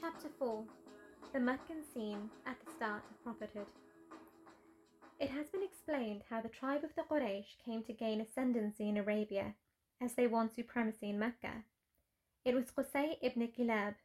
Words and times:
Chapter 0.00 0.28
4 0.38 0.64
The 1.34 1.40
Meccan 1.40 1.84
Scene 1.92 2.30
at 2.46 2.56
the 2.64 2.72
Start 2.72 3.02
of 3.10 3.22
Prophethood. 3.22 3.66
It 5.18 5.28
has 5.28 5.48
been 5.48 5.62
explained 5.62 6.22
how 6.30 6.40
the 6.40 6.48
tribe 6.48 6.84
of 6.84 6.94
the 6.96 7.02
Quraysh 7.02 7.58
came 7.62 7.82
to 7.82 7.92
gain 7.92 8.22
ascendancy 8.22 8.88
in 8.88 8.96
Arabia 8.96 9.56
as 10.00 10.14
they 10.14 10.26
won 10.26 10.48
supremacy 10.48 11.10
in 11.10 11.18
Mecca. 11.18 11.64
It 12.46 12.54
was 12.54 12.70
Qusay 12.70 13.18
ibn 13.20 13.46
Kilab, 13.48 13.96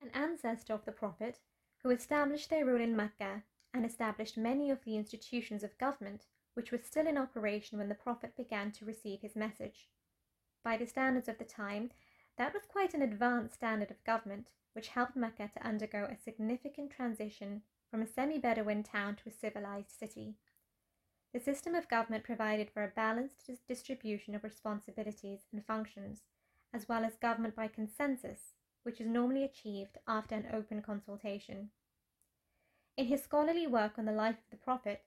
an 0.00 0.08
ancestor 0.14 0.72
of 0.72 0.86
the 0.86 0.92
Prophet, 0.92 1.40
who 1.82 1.90
established 1.90 2.48
their 2.48 2.64
rule 2.64 2.80
in 2.80 2.96
Mecca 2.96 3.42
and 3.74 3.84
established 3.84 4.38
many 4.38 4.70
of 4.70 4.82
the 4.84 4.96
institutions 4.96 5.62
of 5.62 5.76
government 5.76 6.24
which 6.54 6.72
were 6.72 6.78
still 6.78 7.06
in 7.06 7.18
operation 7.18 7.76
when 7.76 7.90
the 7.90 7.94
Prophet 7.94 8.34
began 8.38 8.72
to 8.72 8.86
receive 8.86 9.20
his 9.20 9.36
message. 9.36 9.90
By 10.64 10.78
the 10.78 10.86
standards 10.86 11.28
of 11.28 11.36
the 11.36 11.44
time, 11.44 11.90
that 12.38 12.54
was 12.54 12.62
quite 12.66 12.94
an 12.94 13.02
advanced 13.02 13.56
standard 13.56 13.90
of 13.90 14.02
government, 14.04 14.52
which 14.72 14.88
helped 14.88 15.16
Mecca 15.16 15.50
to 15.52 15.66
undergo 15.66 16.04
a 16.04 16.16
significant 16.16 16.90
transition 16.90 17.62
from 17.90 18.02
a 18.02 18.06
semi 18.06 18.38
Bedouin 18.38 18.82
town 18.82 19.16
to 19.16 19.28
a 19.28 19.32
civilized 19.32 19.90
city. 19.90 20.34
The 21.32 21.40
system 21.40 21.74
of 21.74 21.88
government 21.88 22.24
provided 22.24 22.70
for 22.70 22.84
a 22.84 22.88
balanced 22.88 23.50
distribution 23.66 24.34
of 24.34 24.44
responsibilities 24.44 25.40
and 25.52 25.64
functions, 25.64 26.22
as 26.74 26.88
well 26.88 27.04
as 27.04 27.16
government 27.16 27.56
by 27.56 27.68
consensus, 27.68 28.54
which 28.82 29.00
is 29.00 29.06
normally 29.06 29.44
achieved 29.44 29.98
after 30.06 30.34
an 30.34 30.48
open 30.52 30.82
consultation. 30.82 31.70
In 32.96 33.06
his 33.06 33.22
scholarly 33.22 33.66
work 33.66 33.98
on 33.98 34.04
the 34.04 34.12
life 34.12 34.36
of 34.36 34.50
the 34.50 34.56
Prophet, 34.56 35.04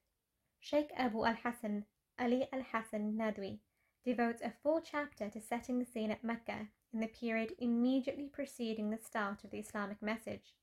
Sheikh 0.59 0.90
Abu 0.98 1.26
al 1.26 1.36
Hassan 1.36 1.86
Ali 2.18 2.48
al 2.52 2.64
Hassan 2.72 3.14
Nadwi 3.14 3.59
devotes 4.04 4.42
a 4.42 4.54
full 4.64 4.82
chapter 4.82 5.30
to 5.30 5.42
setting 5.42 5.80
the 5.80 5.86
scene 5.86 6.09
at 6.11 6.23
Mecca 6.23 6.70
in 6.96 7.02
the 7.02 7.08
period 7.08 7.52
immediately 7.60 8.30
preceding 8.32 8.90
the 8.90 8.98
start 8.98 9.44
of 9.44 9.52
the 9.52 9.60
Islamic 9.60 10.02
message. 10.02 10.56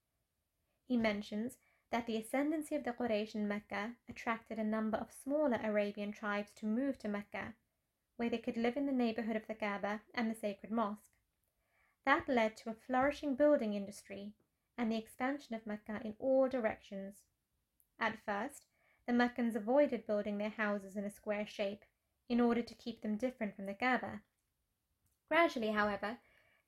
He 0.89 0.97
mentions 0.97 1.59
that 1.91 2.07
the 2.07 2.17
ascendancy 2.17 2.75
of 2.75 2.85
the 2.85 2.93
Quraysh 2.93 3.35
in 3.35 3.47
Mecca 3.47 3.93
attracted 4.09 4.59
a 4.59 4.65
number 4.65 4.97
of 4.97 5.13
smaller 5.13 5.61
Arabian 5.63 6.11
tribes 6.11 6.51
to 6.57 6.65
move 6.65 6.99
to 7.01 7.09
Mecca, 7.09 7.53
where 8.17 8.31
they 8.31 8.39
could 8.39 8.57
live 8.57 8.79
in 8.79 8.87
the 8.87 8.93
neighborhood 8.93 9.37
of 9.37 9.47
the 9.47 9.55
Kaaba 9.55 10.01
and 10.15 10.31
the 10.31 10.35
sacred 10.35 10.73
mosque. 10.73 11.13
That 12.07 12.27
led 12.27 12.57
to 12.59 12.71
a 12.71 12.75
flourishing 12.75 13.35
building 13.35 13.75
industry 13.75 14.33
and 14.79 14.91
the 14.91 14.97
expansion 14.97 15.55
of 15.55 15.67
Mecca 15.67 16.01
in 16.03 16.15
all 16.19 16.49
directions. 16.49 17.17
At 18.01 18.25
first, 18.25 18.65
the 19.07 19.13
Meccans 19.13 19.55
avoided 19.55 20.07
building 20.07 20.39
their 20.39 20.49
houses 20.49 20.97
in 20.97 21.05
a 21.05 21.11
square 21.11 21.47
shape 21.47 21.85
in 22.31 22.41
order 22.41 22.63
to 22.63 22.75
keep 22.75 23.03
them 23.03 23.19
different 23.19 23.55
from 23.55 23.67
the 23.67 23.75
Kaaba. 23.75 24.23
Gradually, 25.33 25.71
however, 25.71 26.19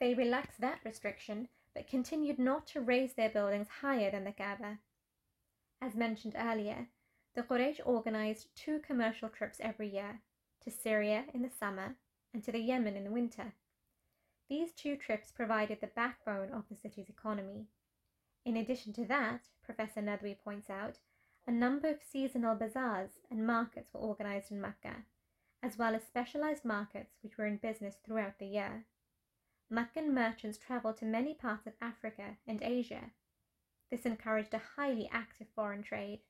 they 0.00 0.14
relaxed 0.14 0.58
that 0.62 0.82
restriction 0.86 1.48
but 1.74 1.86
continued 1.86 2.38
not 2.38 2.66
to 2.68 2.80
raise 2.80 3.12
their 3.12 3.28
buildings 3.28 3.66
higher 3.82 4.10
than 4.10 4.24
the 4.24 4.32
Kaaba. 4.32 4.78
As 5.82 5.94
mentioned 5.94 6.34
earlier, 6.34 6.86
the 7.34 7.42
Quraysh 7.42 7.80
organized 7.84 8.46
two 8.56 8.78
commercial 8.78 9.28
trips 9.28 9.58
every 9.60 9.88
year 9.88 10.22
to 10.62 10.70
Syria 10.70 11.26
in 11.34 11.42
the 11.42 11.50
summer 11.50 11.96
and 12.32 12.42
to 12.42 12.52
the 12.52 12.58
Yemen 12.58 12.96
in 12.96 13.04
the 13.04 13.10
winter. 13.10 13.52
These 14.48 14.72
two 14.72 14.96
trips 14.96 15.30
provided 15.30 15.82
the 15.82 15.88
backbone 15.88 16.50
of 16.50 16.66
the 16.70 16.76
city's 16.76 17.10
economy. 17.10 17.66
In 18.46 18.56
addition 18.56 18.94
to 18.94 19.04
that, 19.04 19.42
Professor 19.62 20.00
Nadwi 20.00 20.38
points 20.38 20.70
out, 20.70 21.00
a 21.46 21.52
number 21.52 21.90
of 21.90 22.02
seasonal 22.02 22.54
bazaars 22.54 23.18
and 23.30 23.46
markets 23.46 23.92
were 23.92 24.00
organized 24.00 24.50
in 24.50 24.58
Mecca 24.58 25.04
as 25.64 25.78
well 25.78 25.94
as 25.94 26.04
specialized 26.04 26.62
markets 26.62 27.16
which 27.22 27.38
were 27.38 27.46
in 27.46 27.56
business 27.56 27.96
throughout 28.04 28.38
the 28.38 28.44
year. 28.46 28.84
Meccan 29.70 30.12
merchants 30.12 30.58
traveled 30.58 30.98
to 30.98 31.06
many 31.06 31.32
parts 31.32 31.66
of 31.66 31.72
Africa 31.80 32.36
and 32.46 32.62
Asia. 32.62 33.12
This 33.90 34.04
encouraged 34.04 34.52
a 34.52 34.60
highly 34.76 35.08
active 35.10 35.46
foreign 35.54 35.82
trade. 35.82 36.20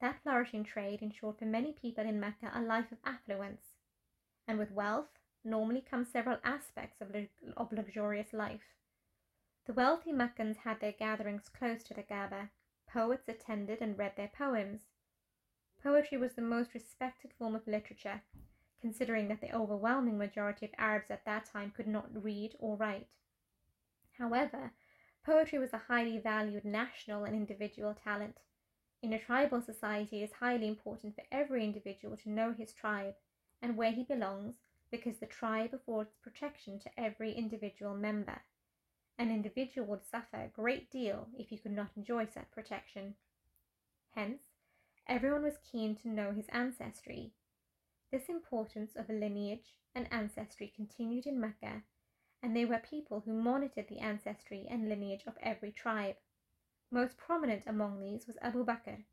That 0.00 0.22
flourishing 0.22 0.64
trade 0.64 1.02
ensured 1.02 1.38
for 1.38 1.44
many 1.44 1.72
people 1.72 2.04
in 2.04 2.18
Mecca 2.18 2.50
a 2.54 2.62
life 2.62 2.90
of 2.90 2.98
affluence. 3.04 3.74
And 4.48 4.58
with 4.58 4.72
wealth 4.72 5.18
normally 5.44 5.84
come 5.88 6.06
several 6.06 6.38
aspects 6.42 7.02
of, 7.02 7.14
of 7.56 7.72
luxurious 7.72 8.32
life. 8.32 8.74
The 9.66 9.74
wealthy 9.74 10.12
Meccans 10.12 10.58
had 10.64 10.80
their 10.80 10.92
gatherings 10.92 11.50
close 11.50 11.82
to 11.84 11.94
the 11.94 12.02
Kaaba. 12.02 12.48
Poets 12.88 13.28
attended 13.28 13.82
and 13.82 13.98
read 13.98 14.16
their 14.16 14.30
poems. 14.34 14.80
Poetry 15.82 16.16
was 16.16 16.32
the 16.32 16.42
most 16.42 16.72
respected 16.72 17.32
form 17.38 17.54
of 17.54 17.66
literature 17.66 18.22
considering 18.82 19.28
that 19.28 19.40
the 19.40 19.54
overwhelming 19.54 20.18
majority 20.18 20.66
of 20.66 20.72
Arabs 20.76 21.08
at 21.08 21.24
that 21.24 21.46
time 21.46 21.72
could 21.74 21.86
not 21.86 22.08
read 22.12 22.56
or 22.58 22.76
write. 22.76 23.06
However, 24.18 24.72
poetry 25.24 25.60
was 25.60 25.72
a 25.72 25.84
highly 25.88 26.18
valued 26.18 26.64
national 26.64 27.24
and 27.24 27.34
individual 27.34 27.94
talent. 27.94 28.40
In 29.00 29.12
a 29.12 29.20
tribal 29.20 29.62
society, 29.62 30.20
it 30.20 30.24
is 30.24 30.32
highly 30.32 30.66
important 30.66 31.14
for 31.14 31.22
every 31.30 31.64
individual 31.64 32.16
to 32.18 32.30
know 32.30 32.52
his 32.52 32.72
tribe 32.72 33.14
and 33.62 33.76
where 33.76 33.92
he 33.92 34.02
belongs 34.02 34.56
because 34.90 35.18
the 35.18 35.26
tribe 35.26 35.72
affords 35.72 36.16
protection 36.20 36.80
to 36.80 37.00
every 37.00 37.32
individual 37.32 37.94
member. 37.94 38.42
An 39.16 39.30
individual 39.30 39.86
would 39.86 40.04
suffer 40.04 40.38
a 40.38 40.48
great 40.48 40.90
deal 40.90 41.28
if 41.38 41.50
he 41.50 41.56
could 41.56 41.72
not 41.72 41.90
enjoy 41.96 42.26
such 42.26 42.50
protection. 42.50 43.14
Hence, 44.10 44.42
everyone 45.06 45.44
was 45.44 45.58
keen 45.70 45.94
to 45.96 46.08
know 46.08 46.32
his 46.32 46.46
ancestry 46.48 47.32
this 48.12 48.28
importance 48.28 48.94
of 48.94 49.08
a 49.08 49.12
lineage 49.14 49.74
and 49.94 50.06
ancestry 50.12 50.70
continued 50.76 51.26
in 51.26 51.40
Mecca, 51.40 51.82
and 52.42 52.54
there 52.54 52.66
were 52.66 52.78
people 52.78 53.22
who 53.24 53.32
monitored 53.32 53.88
the 53.88 54.00
ancestry 54.00 54.66
and 54.68 54.88
lineage 54.88 55.22
of 55.26 55.34
every 55.42 55.72
tribe. 55.72 56.16
Most 56.90 57.16
prominent 57.16 57.62
among 57.66 58.00
these 58.00 58.26
was 58.26 58.36
Abu 58.42 58.64
Bakr, 58.64 59.04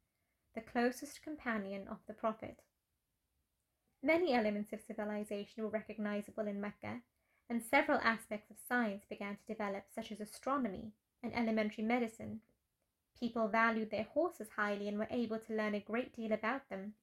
the 0.53 0.61
closest 0.61 1.23
companion 1.23 1.87
of 1.87 1.99
the 2.07 2.13
Prophet. 2.13 2.59
Many 4.03 4.33
elements 4.33 4.73
of 4.73 4.81
civilization 4.81 5.63
were 5.63 5.69
recognizable 5.69 6.47
in 6.47 6.59
Mecca, 6.59 7.01
and 7.49 7.63
several 7.63 7.99
aspects 8.03 8.51
of 8.51 8.57
science 8.67 9.03
began 9.09 9.37
to 9.37 9.53
develop, 9.53 9.85
such 9.93 10.11
as 10.11 10.19
astronomy 10.19 10.91
and 11.23 11.33
elementary 11.33 11.83
medicine. 11.83 12.41
People 13.17 13.47
valued 13.47 13.91
their 13.91 14.07
horses 14.13 14.47
highly 14.55 14.87
and 14.87 14.97
were 14.97 15.07
able 15.09 15.39
to 15.39 15.55
learn 15.55 15.75
a 15.75 15.79
great 15.79 16.15
deal 16.15 16.31
about 16.31 16.69
them. 16.69 16.93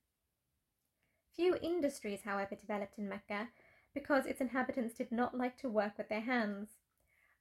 Few 1.37 1.57
industries, 1.61 2.23
however, 2.23 2.55
developed 2.55 2.99
in 2.99 3.09
Mecca 3.09 3.49
because 3.93 4.25
its 4.25 4.41
inhabitants 4.41 4.95
did 4.95 5.13
not 5.13 5.37
like 5.37 5.59
to 5.59 5.69
work 5.69 5.99
with 5.99 6.09
their 6.09 6.23
hands. 6.23 6.71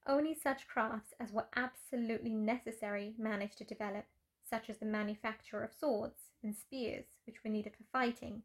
Only 0.06 0.34
such 0.34 0.68
crafts 0.68 1.14
as 1.18 1.32
were 1.32 1.48
absolutely 1.56 2.34
necessary 2.34 3.14
managed 3.18 3.58
to 3.58 3.64
develop, 3.64 4.04
such 4.44 4.68
as 4.68 4.78
the 4.78 4.86
manufacture 4.86 5.62
of 5.62 5.72
swords 5.72 6.30
and 6.42 6.54
spears, 6.54 7.06
which 7.26 7.42
were 7.42 7.50
needed 7.50 7.74
for 7.74 7.84
fighting, 7.90 8.42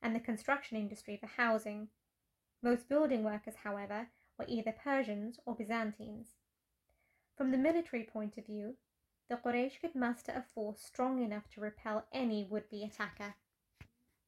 and 0.00 0.14
the 0.14 0.20
construction 0.20 0.76
industry 0.76 1.16
for 1.16 1.26
housing. 1.26 1.88
Most 2.62 2.88
building 2.88 3.24
workers, 3.24 3.56
however, 3.64 4.08
were 4.38 4.46
either 4.48 4.72
Persians 4.72 5.38
or 5.44 5.54
Byzantines. 5.54 6.28
From 7.36 7.50
the 7.50 7.58
military 7.58 8.04
point 8.04 8.38
of 8.38 8.46
view, 8.46 8.76
the 9.28 9.36
Quraysh 9.36 9.80
could 9.80 9.94
muster 9.94 10.32
a 10.32 10.42
force 10.54 10.80
strong 10.80 11.22
enough 11.22 11.50
to 11.50 11.60
repel 11.60 12.06
any 12.12 12.44
would 12.44 12.70
be 12.70 12.84
attacker. 12.84 13.34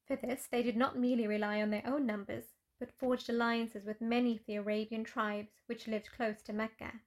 For 0.09 0.17
this, 0.17 0.47
they 0.47 0.63
did 0.63 0.77
not 0.77 0.97
merely 0.97 1.27
rely 1.27 1.61
on 1.61 1.69
their 1.69 1.87
own 1.87 2.07
numbers, 2.07 2.55
but 2.79 2.97
forged 2.99 3.29
alliances 3.29 3.85
with 3.85 4.01
many 4.01 4.37
of 4.37 4.47
the 4.47 4.57
Arabian 4.57 5.05
tribes 5.05 5.61
which 5.67 5.87
lived 5.87 6.11
close 6.13 6.41
to 6.43 6.55
Mecca. 6.55 7.03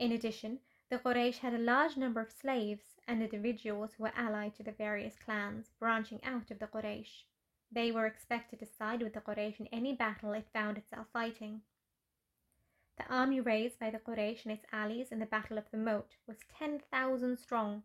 In 0.00 0.10
addition, 0.10 0.58
the 0.90 0.98
Quraysh 0.98 1.38
had 1.38 1.54
a 1.54 1.58
large 1.58 1.96
number 1.96 2.20
of 2.20 2.32
slaves 2.32 2.98
and 3.06 3.22
individuals 3.22 3.94
who 3.94 4.02
were 4.02 4.12
allied 4.16 4.56
to 4.56 4.64
the 4.64 4.72
various 4.72 5.16
clans 5.16 5.70
branching 5.78 6.18
out 6.24 6.50
of 6.50 6.58
the 6.58 6.66
Quraysh. 6.66 7.22
They 7.70 7.92
were 7.92 8.06
expected 8.06 8.58
to 8.58 8.66
side 8.66 9.00
with 9.00 9.14
the 9.14 9.20
Quraysh 9.20 9.60
in 9.60 9.68
any 9.68 9.94
battle 9.94 10.32
it 10.32 10.48
found 10.52 10.78
itself 10.78 11.06
fighting. 11.12 11.62
The 12.98 13.06
army 13.06 13.40
raised 13.40 13.78
by 13.78 13.90
the 13.90 14.00
Quraysh 14.00 14.44
and 14.44 14.52
its 14.52 14.66
allies 14.72 15.12
in 15.12 15.20
the 15.20 15.26
Battle 15.26 15.56
of 15.56 15.70
the 15.70 15.78
Moat 15.78 16.16
was 16.26 16.38
10,000 16.58 17.38
strong, 17.38 17.84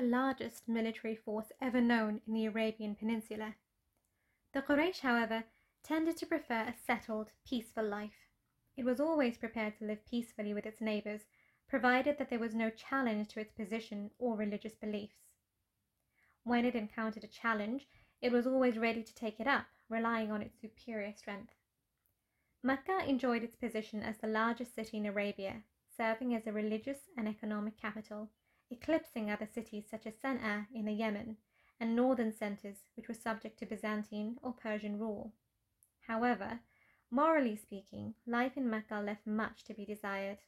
the 0.00 0.06
largest 0.06 0.66
military 0.66 1.14
force 1.14 1.52
ever 1.60 1.78
known 1.78 2.22
in 2.26 2.32
the 2.32 2.46
Arabian 2.46 2.94
Peninsula. 2.94 3.54
The 4.54 4.62
Quraysh, 4.62 5.00
however, 5.00 5.44
tended 5.84 6.16
to 6.16 6.26
prefer 6.26 6.62
a 6.62 6.74
settled, 6.86 7.32
peaceful 7.46 7.84
life. 7.84 8.30
It 8.78 8.86
was 8.86 8.98
always 8.98 9.36
prepared 9.36 9.76
to 9.76 9.84
live 9.84 10.06
peacefully 10.06 10.54
with 10.54 10.64
its 10.64 10.80
neighbours, 10.80 11.26
provided 11.68 12.16
that 12.16 12.30
there 12.30 12.38
was 12.38 12.54
no 12.54 12.70
challenge 12.70 13.28
to 13.28 13.40
its 13.40 13.52
position 13.52 14.10
or 14.18 14.38
religious 14.38 14.74
beliefs. 14.74 15.32
When 16.44 16.64
it 16.64 16.74
encountered 16.74 17.24
a 17.24 17.28
challenge, 17.28 17.86
it 18.22 18.32
was 18.32 18.46
always 18.46 18.78
ready 18.78 19.02
to 19.02 19.14
take 19.14 19.38
it 19.38 19.46
up, 19.46 19.66
relying 19.90 20.32
on 20.32 20.40
its 20.40 20.58
superior 20.58 21.12
strength. 21.12 21.52
Mecca 22.62 23.04
enjoyed 23.06 23.42
its 23.42 23.56
position 23.56 24.02
as 24.02 24.16
the 24.16 24.28
largest 24.28 24.74
city 24.74 24.96
in 24.96 25.04
Arabia, 25.04 25.62
serving 25.94 26.34
as 26.34 26.46
a 26.46 26.52
religious 26.52 27.10
and 27.18 27.28
economic 27.28 27.76
capital 27.78 28.30
eclipsing 28.70 29.30
other 29.30 29.46
cities 29.46 29.84
such 29.90 30.06
as 30.06 30.14
Sana'a 30.14 30.66
in 30.74 30.84
the 30.84 30.92
Yemen 30.92 31.36
and 31.80 31.96
northern 31.96 32.32
centers 32.32 32.76
which 32.94 33.08
were 33.08 33.14
subject 33.14 33.58
to 33.58 33.66
Byzantine 33.66 34.38
or 34.42 34.52
Persian 34.52 34.98
rule. 34.98 35.32
However, 36.06 36.60
morally 37.10 37.56
speaking, 37.56 38.14
life 38.26 38.56
in 38.56 38.68
Mecca 38.70 39.00
left 39.00 39.26
much 39.26 39.64
to 39.64 39.74
be 39.74 39.84
desired. 39.84 40.38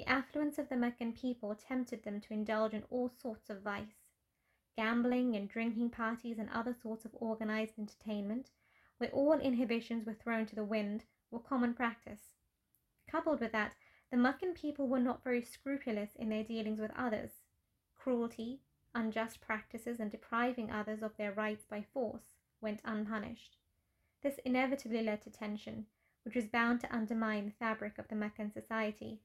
the 0.00 0.08
affluence 0.08 0.58
of 0.58 0.70
the 0.70 0.76
Meccan 0.76 1.12
people 1.12 1.54
tempted 1.54 2.04
them 2.04 2.22
to 2.22 2.32
indulge 2.32 2.72
in 2.72 2.84
all 2.88 3.10
sorts 3.10 3.50
of 3.50 3.60
vice. 3.60 4.08
Gambling 4.74 5.36
and 5.36 5.46
drinking 5.46 5.90
parties 5.90 6.38
and 6.38 6.48
other 6.48 6.72
sorts 6.72 7.04
of 7.04 7.10
organized 7.12 7.78
entertainment, 7.78 8.48
where 8.96 9.10
all 9.10 9.38
inhibitions 9.38 10.06
were 10.06 10.14
thrown 10.14 10.46
to 10.46 10.54
the 10.54 10.64
wind, 10.64 11.04
were 11.30 11.38
common 11.38 11.74
practice. 11.74 12.20
Coupled 13.10 13.40
with 13.40 13.52
that, 13.52 13.74
the 14.10 14.16
Meccan 14.16 14.54
people 14.54 14.88
were 14.88 14.98
not 14.98 15.22
very 15.22 15.42
scrupulous 15.42 16.14
in 16.16 16.30
their 16.30 16.44
dealings 16.44 16.80
with 16.80 16.92
others. 16.96 17.39
Cruelty, 18.02 18.62
unjust 18.94 19.42
practices, 19.42 20.00
and 20.00 20.10
depriving 20.10 20.70
others 20.70 21.02
of 21.02 21.18
their 21.18 21.32
rights 21.32 21.66
by 21.66 21.82
force 21.82 22.38
went 22.58 22.80
unpunished. 22.82 23.58
This 24.22 24.38
inevitably 24.38 25.02
led 25.02 25.20
to 25.22 25.30
tension, 25.30 25.86
which 26.24 26.34
was 26.34 26.46
bound 26.46 26.80
to 26.80 26.94
undermine 26.94 27.44
the 27.44 27.50
fabric 27.52 27.98
of 27.98 28.08
the 28.08 28.14
Meccan 28.14 28.50
society. 28.50 29.20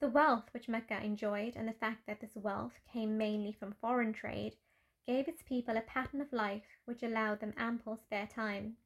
The 0.00 0.08
wealth 0.08 0.48
which 0.52 0.68
Mecca 0.68 1.04
enjoyed, 1.04 1.54
and 1.54 1.68
the 1.68 1.74
fact 1.74 2.06
that 2.06 2.20
this 2.20 2.34
wealth 2.34 2.80
came 2.90 3.18
mainly 3.18 3.52
from 3.52 3.72
foreign 3.72 4.14
trade, 4.14 4.56
gave 5.06 5.28
its 5.28 5.42
people 5.42 5.76
a 5.76 5.82
pattern 5.82 6.22
of 6.22 6.32
life 6.32 6.78
which 6.86 7.02
allowed 7.02 7.40
them 7.40 7.52
ample 7.58 7.98
spare 7.98 8.26
time. 8.26 8.78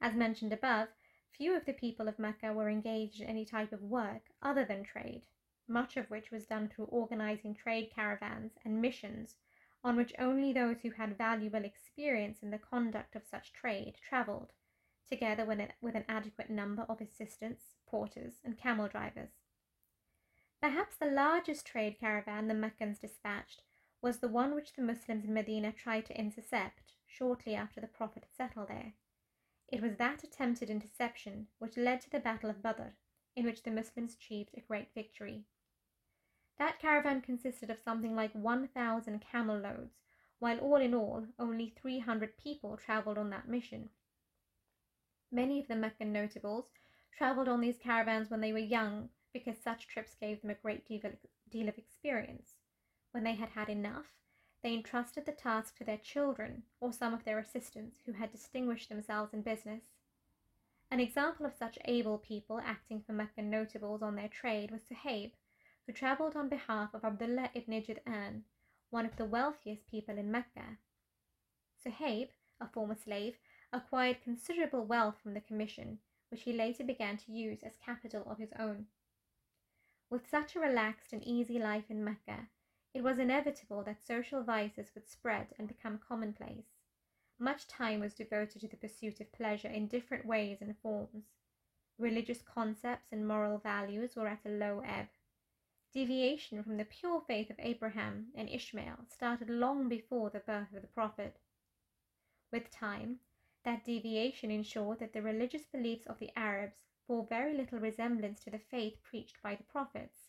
As 0.00 0.14
mentioned 0.14 0.52
above, 0.52 0.88
few 1.30 1.56
of 1.56 1.66
the 1.66 1.72
people 1.72 2.08
of 2.08 2.18
Mecca 2.18 2.52
were 2.52 2.68
engaged 2.68 3.20
in 3.20 3.28
any 3.28 3.44
type 3.44 3.72
of 3.72 3.82
work 3.82 4.22
other 4.42 4.64
than 4.64 4.82
trade, 4.82 5.22
much 5.68 5.96
of 5.96 6.10
which 6.10 6.30
was 6.30 6.46
done 6.46 6.68
through 6.68 6.86
organizing 6.86 7.54
trade 7.54 7.90
caravans 7.94 8.52
and 8.64 8.80
missions 8.80 9.36
on 9.84 9.96
which 9.96 10.12
only 10.18 10.52
those 10.52 10.80
who 10.80 10.90
had 10.90 11.16
valuable 11.16 11.64
experience 11.64 12.42
in 12.42 12.50
the 12.50 12.58
conduct 12.58 13.14
of 13.14 13.22
such 13.24 13.52
trade 13.52 13.94
travelled, 14.08 14.52
together 15.08 15.44
with 15.44 15.94
an 15.94 16.04
adequate 16.08 16.50
number 16.50 16.82
of 16.88 17.00
assistants, 17.00 17.76
porters, 17.86 18.40
and 18.44 18.58
camel 18.58 18.88
drivers. 18.88 19.30
Perhaps 20.60 20.96
the 20.96 21.06
largest 21.06 21.64
trade 21.66 21.96
caravan 22.00 22.48
the 22.48 22.54
Meccans 22.54 22.98
dispatched 22.98 23.62
was 24.02 24.18
the 24.18 24.28
one 24.28 24.54
which 24.54 24.72
the 24.72 24.82
Muslims 24.82 25.24
in 25.24 25.32
Medina 25.32 25.72
tried 25.72 26.06
to 26.06 26.18
intercept 26.18 26.94
shortly 27.06 27.54
after 27.54 27.80
the 27.80 27.86
Prophet 27.86 28.24
had 28.24 28.34
settled 28.34 28.68
there. 28.68 28.94
It 29.68 29.80
was 29.80 29.96
that 29.96 30.24
attempted 30.24 30.70
interception 30.70 31.46
which 31.58 31.76
led 31.76 32.00
to 32.00 32.10
the 32.10 32.18
Battle 32.20 32.50
of 32.50 32.62
Badr, 32.62 32.88
in 33.36 33.44
which 33.44 33.62
the 33.62 33.70
Muslims 33.70 34.14
achieved 34.14 34.50
a 34.56 34.60
great 34.60 34.92
victory. 34.94 35.44
That 36.58 36.80
caravan 36.80 37.20
consisted 37.20 37.70
of 37.70 37.78
something 37.78 38.16
like 38.16 38.32
1,000 38.32 39.20
camel 39.20 39.58
loads, 39.58 39.94
while 40.40 40.58
all 40.58 40.76
in 40.76 40.94
all 40.94 41.26
only 41.38 41.72
300 41.80 42.36
people 42.36 42.76
travelled 42.76 43.18
on 43.18 43.30
that 43.30 43.48
mission. 43.48 43.90
Many 45.30 45.60
of 45.60 45.68
the 45.68 45.76
Meccan 45.76 46.12
notables 46.12 46.66
travelled 47.16 47.48
on 47.48 47.60
these 47.60 47.76
caravans 47.76 48.30
when 48.30 48.40
they 48.40 48.52
were 48.52 48.58
young 48.58 49.10
because 49.32 49.56
such 49.58 49.86
trips 49.86 50.14
gave 50.14 50.40
them 50.40 50.50
a 50.50 50.54
great 50.54 50.86
deal 50.86 51.68
of 51.68 51.78
experience. 51.78 52.54
When 53.12 53.24
they 53.24 53.34
had 53.34 53.50
had 53.50 53.68
enough, 53.68 54.06
they 54.62 54.74
entrusted 54.74 55.26
the 55.26 55.32
task 55.32 55.76
to 55.76 55.84
their 55.84 55.98
children 55.98 56.64
or 56.80 56.92
some 56.92 57.14
of 57.14 57.24
their 57.24 57.38
assistants 57.38 57.98
who 58.04 58.12
had 58.12 58.32
distinguished 58.32 58.88
themselves 58.88 59.32
in 59.32 59.42
business. 59.42 59.84
An 60.90 60.98
example 60.98 61.46
of 61.46 61.54
such 61.54 61.78
able 61.84 62.18
people 62.18 62.60
acting 62.64 63.02
for 63.06 63.12
Meccan 63.12 63.50
notables 63.50 64.02
on 64.02 64.16
their 64.16 64.28
trade 64.28 64.70
was 64.70 64.82
Suhaib, 64.82 65.32
who 65.88 65.94
travelled 65.94 66.36
on 66.36 66.50
behalf 66.50 66.92
of 66.92 67.02
Abdullah 67.02 67.48
ibn 67.54 67.72
Jud'an, 67.82 68.42
one 68.90 69.06
of 69.06 69.16
the 69.16 69.24
wealthiest 69.24 69.86
people 69.86 70.18
in 70.18 70.30
Mecca. 70.30 70.76
Suhaib, 71.82 72.28
a 72.60 72.68
former 72.68 72.94
slave, 72.94 73.38
acquired 73.72 74.20
considerable 74.22 74.84
wealth 74.84 75.14
from 75.22 75.32
the 75.32 75.40
commission, 75.40 75.98
which 76.30 76.42
he 76.42 76.52
later 76.52 76.84
began 76.84 77.16
to 77.16 77.32
use 77.32 77.62
as 77.62 77.78
capital 77.82 78.22
of 78.30 78.36
his 78.36 78.52
own. 78.58 78.84
With 80.10 80.28
such 80.28 80.54
a 80.54 80.60
relaxed 80.60 81.14
and 81.14 81.24
easy 81.24 81.58
life 81.58 81.84
in 81.88 82.04
Mecca, 82.04 82.48
it 82.92 83.02
was 83.02 83.18
inevitable 83.18 83.82
that 83.84 84.06
social 84.06 84.42
vices 84.42 84.90
would 84.94 85.08
spread 85.08 85.46
and 85.58 85.68
become 85.68 85.98
commonplace. 86.06 86.66
Much 87.38 87.66
time 87.66 88.00
was 88.00 88.12
devoted 88.12 88.60
to 88.60 88.68
the 88.68 88.76
pursuit 88.76 89.22
of 89.22 89.32
pleasure 89.32 89.68
in 89.68 89.86
different 89.86 90.26
ways 90.26 90.58
and 90.60 90.76
forms. 90.82 91.24
Religious 91.98 92.42
concepts 92.42 93.10
and 93.10 93.26
moral 93.26 93.56
values 93.56 94.16
were 94.16 94.28
at 94.28 94.44
a 94.44 94.50
low 94.50 94.82
ebb. 94.86 95.06
Deviation 95.92 96.62
from 96.62 96.76
the 96.76 96.84
pure 96.84 97.22
faith 97.22 97.48
of 97.48 97.58
Abraham 97.58 98.30
and 98.34 98.48
Ishmael 98.48 99.06
started 99.08 99.48
long 99.48 99.88
before 99.88 100.28
the 100.28 100.40
birth 100.40 100.72
of 100.74 100.82
the 100.82 100.88
Prophet. 100.88 101.38
With 102.52 102.70
time, 102.70 103.20
that 103.64 103.84
deviation 103.84 104.50
ensured 104.50 104.98
that 104.98 105.12
the 105.12 105.22
religious 105.22 105.66
beliefs 105.66 106.06
of 106.06 106.18
the 106.18 106.30
Arabs 106.36 106.76
bore 107.06 107.26
very 107.26 107.54
little 107.54 107.78
resemblance 107.78 108.44
to 108.44 108.50
the 108.50 108.58
faith 108.58 109.02
preached 109.02 109.42
by 109.42 109.54
the 109.54 109.64
prophets. 109.64 110.28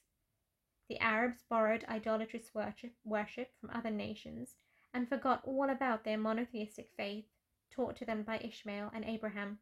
The 0.88 1.00
Arabs 1.00 1.44
borrowed 1.44 1.86
idolatrous 1.86 2.56
worship, 2.56 2.94
worship 3.04 3.54
from 3.60 3.70
other 3.70 3.92
nations 3.92 4.56
and 4.94 5.08
forgot 5.08 5.44
all 5.46 5.70
about 5.70 6.04
their 6.04 6.18
monotheistic 6.18 6.90
faith 6.96 7.26
taught 7.70 7.98
to 7.98 8.06
them 8.06 8.24
by 8.24 8.40
Ishmael 8.40 8.92
and 8.94 9.06
Abraham. 9.06 9.60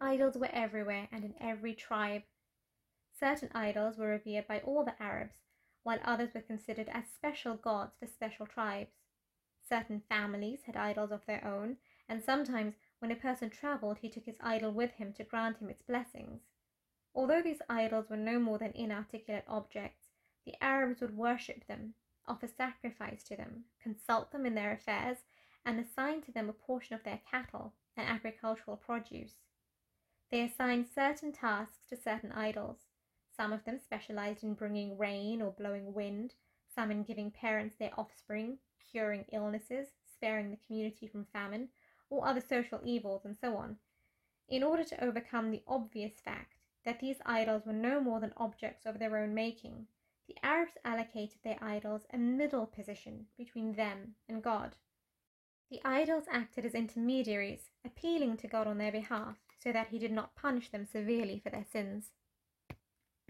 Idols 0.00 0.36
were 0.36 0.50
everywhere 0.52 1.08
and 1.10 1.24
in 1.24 1.34
every 1.40 1.74
tribe. 1.74 2.24
Certain 3.18 3.50
idols 3.54 3.96
were 3.96 4.08
revered 4.08 4.46
by 4.48 4.60
all 4.60 4.84
the 4.84 5.00
Arabs, 5.02 5.38
while 5.82 6.00
others 6.04 6.34
were 6.34 6.40
considered 6.40 6.88
as 6.88 7.04
special 7.08 7.54
gods 7.54 7.96
for 7.98 8.06
special 8.06 8.46
tribes. 8.46 8.96
Certain 9.66 10.02
families 10.08 10.62
had 10.64 10.76
idols 10.76 11.12
of 11.12 11.24
their 11.26 11.44
own, 11.44 11.76
and 12.08 12.22
sometimes 12.22 12.74
when 12.98 13.10
a 13.10 13.16
person 13.16 13.50
travelled, 13.50 13.98
he 13.98 14.08
took 14.08 14.24
his 14.24 14.36
idol 14.40 14.72
with 14.72 14.92
him 14.92 15.12
to 15.12 15.24
grant 15.24 15.58
him 15.58 15.70
its 15.70 15.82
blessings. 15.82 16.42
Although 17.14 17.42
these 17.42 17.62
idols 17.68 18.10
were 18.10 18.16
no 18.16 18.38
more 18.40 18.58
than 18.58 18.72
inarticulate 18.72 19.44
objects, 19.46 20.08
the 20.44 20.60
Arabs 20.62 21.00
would 21.00 21.16
worship 21.16 21.66
them, 21.66 21.94
offer 22.26 22.48
sacrifice 22.48 23.22
to 23.24 23.36
them, 23.36 23.64
consult 23.80 24.32
them 24.32 24.44
in 24.44 24.54
their 24.54 24.72
affairs, 24.72 25.18
and 25.64 25.78
assign 25.78 26.20
to 26.22 26.32
them 26.32 26.48
a 26.48 26.52
portion 26.52 26.94
of 26.94 27.04
their 27.04 27.20
cattle 27.30 27.74
and 27.96 28.08
agricultural 28.08 28.76
produce. 28.76 29.34
They 30.30 30.42
assigned 30.42 30.88
certain 30.92 31.32
tasks 31.32 31.86
to 31.88 31.96
certain 31.96 32.32
idols. 32.32 32.83
Some 33.36 33.52
of 33.52 33.64
them 33.64 33.78
specialized 33.78 34.44
in 34.44 34.54
bringing 34.54 34.96
rain 34.96 35.42
or 35.42 35.52
blowing 35.52 35.92
wind, 35.92 36.34
some 36.74 36.90
in 36.90 37.02
giving 37.02 37.30
parents 37.30 37.76
their 37.76 37.90
offspring, 37.98 38.58
curing 38.90 39.24
illnesses, 39.32 39.88
sparing 40.04 40.50
the 40.50 40.58
community 40.66 41.06
from 41.06 41.24
famine, 41.32 41.68
or 42.10 42.26
other 42.26 42.40
social 42.40 42.80
evils, 42.84 43.24
and 43.24 43.36
so 43.36 43.56
on, 43.56 43.76
in 44.48 44.62
order 44.62 44.84
to 44.84 45.04
overcome 45.04 45.50
the 45.50 45.62
obvious 45.66 46.20
fact 46.20 46.54
that 46.84 47.00
these 47.00 47.16
idols 47.26 47.66
were 47.66 47.72
no 47.72 48.00
more 48.00 48.20
than 48.20 48.32
objects 48.36 48.86
of 48.86 48.98
their 48.98 49.16
own 49.16 49.34
making. 49.34 49.86
The 50.28 50.36
Arabs 50.42 50.78
allocated 50.84 51.38
their 51.42 51.58
idols 51.62 52.06
a 52.10 52.18
middle 52.18 52.66
position 52.66 53.26
between 53.36 53.74
them 53.74 54.14
and 54.28 54.42
God. 54.42 54.76
The 55.70 55.80
idols 55.84 56.24
acted 56.30 56.64
as 56.64 56.74
intermediaries, 56.74 57.70
appealing 57.84 58.36
to 58.38 58.48
God 58.48 58.66
on 58.66 58.78
their 58.78 58.92
behalf, 58.92 59.38
so 59.58 59.72
that 59.72 59.88
he 59.88 59.98
did 59.98 60.12
not 60.12 60.36
punish 60.36 60.70
them 60.70 60.86
severely 60.86 61.40
for 61.42 61.50
their 61.50 61.64
sins. 61.64 62.12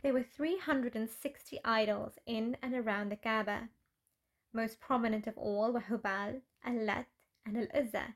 There 0.05 0.13
were 0.13 0.23
360 0.23 1.61
idols 1.65 2.19
in 2.27 2.59
and 2.61 2.75
around 2.75 3.09
the 3.09 3.17
Kaaba. 3.17 3.71
Most 4.53 4.79
prominent 4.79 5.27
of 5.27 5.39
all 5.39 5.73
were 5.73 5.81
Hubal, 5.81 6.43
Al-Lat, 6.63 7.07
and 7.47 7.57
Al-Uzza, 7.57 8.15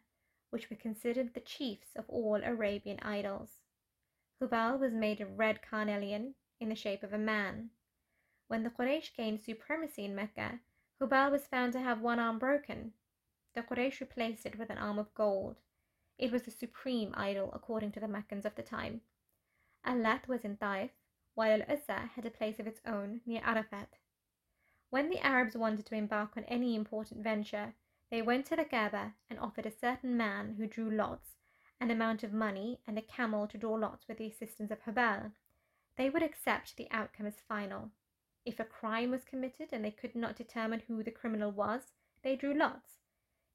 which 0.50 0.68
were 0.68 0.76
considered 0.76 1.32
the 1.32 1.40
chiefs 1.40 1.96
of 1.96 2.04
all 2.10 2.44
Arabian 2.44 2.98
idols. 3.00 3.60
Hubal 4.38 4.78
was 4.78 4.92
made 4.92 5.22
of 5.22 5.38
red 5.38 5.62
carnelian 5.62 6.34
in 6.60 6.68
the 6.68 6.74
shape 6.74 7.02
of 7.02 7.14
a 7.14 7.18
man. 7.18 7.70
When 8.48 8.64
the 8.64 8.70
Quraysh 8.70 9.16
gained 9.16 9.40
supremacy 9.40 10.04
in 10.04 10.14
Mecca, 10.14 10.60
Hubal 11.00 11.30
was 11.30 11.46
found 11.46 11.72
to 11.72 11.80
have 11.80 12.02
one 12.02 12.18
arm 12.18 12.38
broken. 12.38 12.92
The 13.54 13.62
Quraysh 13.62 14.00
replaced 14.00 14.44
it 14.44 14.58
with 14.58 14.68
an 14.68 14.76
arm 14.76 14.98
of 14.98 15.14
gold. 15.14 15.56
It 16.18 16.32
was 16.32 16.42
the 16.42 16.50
supreme 16.50 17.14
idol 17.16 17.50
according 17.54 17.92
to 17.92 18.00
the 18.00 18.08
Meccans 18.08 18.44
of 18.44 18.56
the 18.56 18.62
time. 18.62 19.00
Al-Lat 19.86 20.28
was 20.28 20.44
in 20.44 20.58
Taif, 20.58 20.90
while 21.38 21.62
Al-Uzza 21.62 22.10
had 22.16 22.26
a 22.26 22.32
place 22.32 22.58
of 22.58 22.66
its 22.66 22.80
own 22.84 23.20
near 23.24 23.40
Arafat. 23.44 23.90
When 24.90 25.08
the 25.08 25.24
Arabs 25.24 25.56
wanted 25.56 25.86
to 25.86 25.94
embark 25.94 26.36
on 26.36 26.42
any 26.48 26.74
important 26.74 27.22
venture, 27.22 27.74
they 28.10 28.22
went 28.22 28.44
to 28.46 28.56
the 28.56 28.64
Kaaba 28.64 29.14
and 29.30 29.38
offered 29.38 29.64
a 29.64 29.70
certain 29.70 30.16
man 30.16 30.56
who 30.58 30.66
drew 30.66 30.90
lots 30.90 31.36
an 31.80 31.92
amount 31.92 32.24
of 32.24 32.32
money 32.32 32.80
and 32.88 32.98
a 32.98 33.02
camel 33.02 33.46
to 33.46 33.56
draw 33.56 33.74
lots 33.74 34.08
with 34.08 34.18
the 34.18 34.26
assistance 34.26 34.72
of 34.72 34.82
Hubal. 34.82 35.30
They 35.96 36.10
would 36.10 36.24
accept 36.24 36.76
the 36.76 36.88
outcome 36.90 37.26
as 37.26 37.36
final. 37.46 37.92
If 38.44 38.58
a 38.58 38.64
crime 38.64 39.12
was 39.12 39.22
committed 39.22 39.68
and 39.70 39.84
they 39.84 39.92
could 39.92 40.16
not 40.16 40.34
determine 40.34 40.82
who 40.88 41.04
the 41.04 41.12
criminal 41.12 41.52
was, 41.52 41.92
they 42.24 42.34
drew 42.34 42.52
lots. 42.52 42.94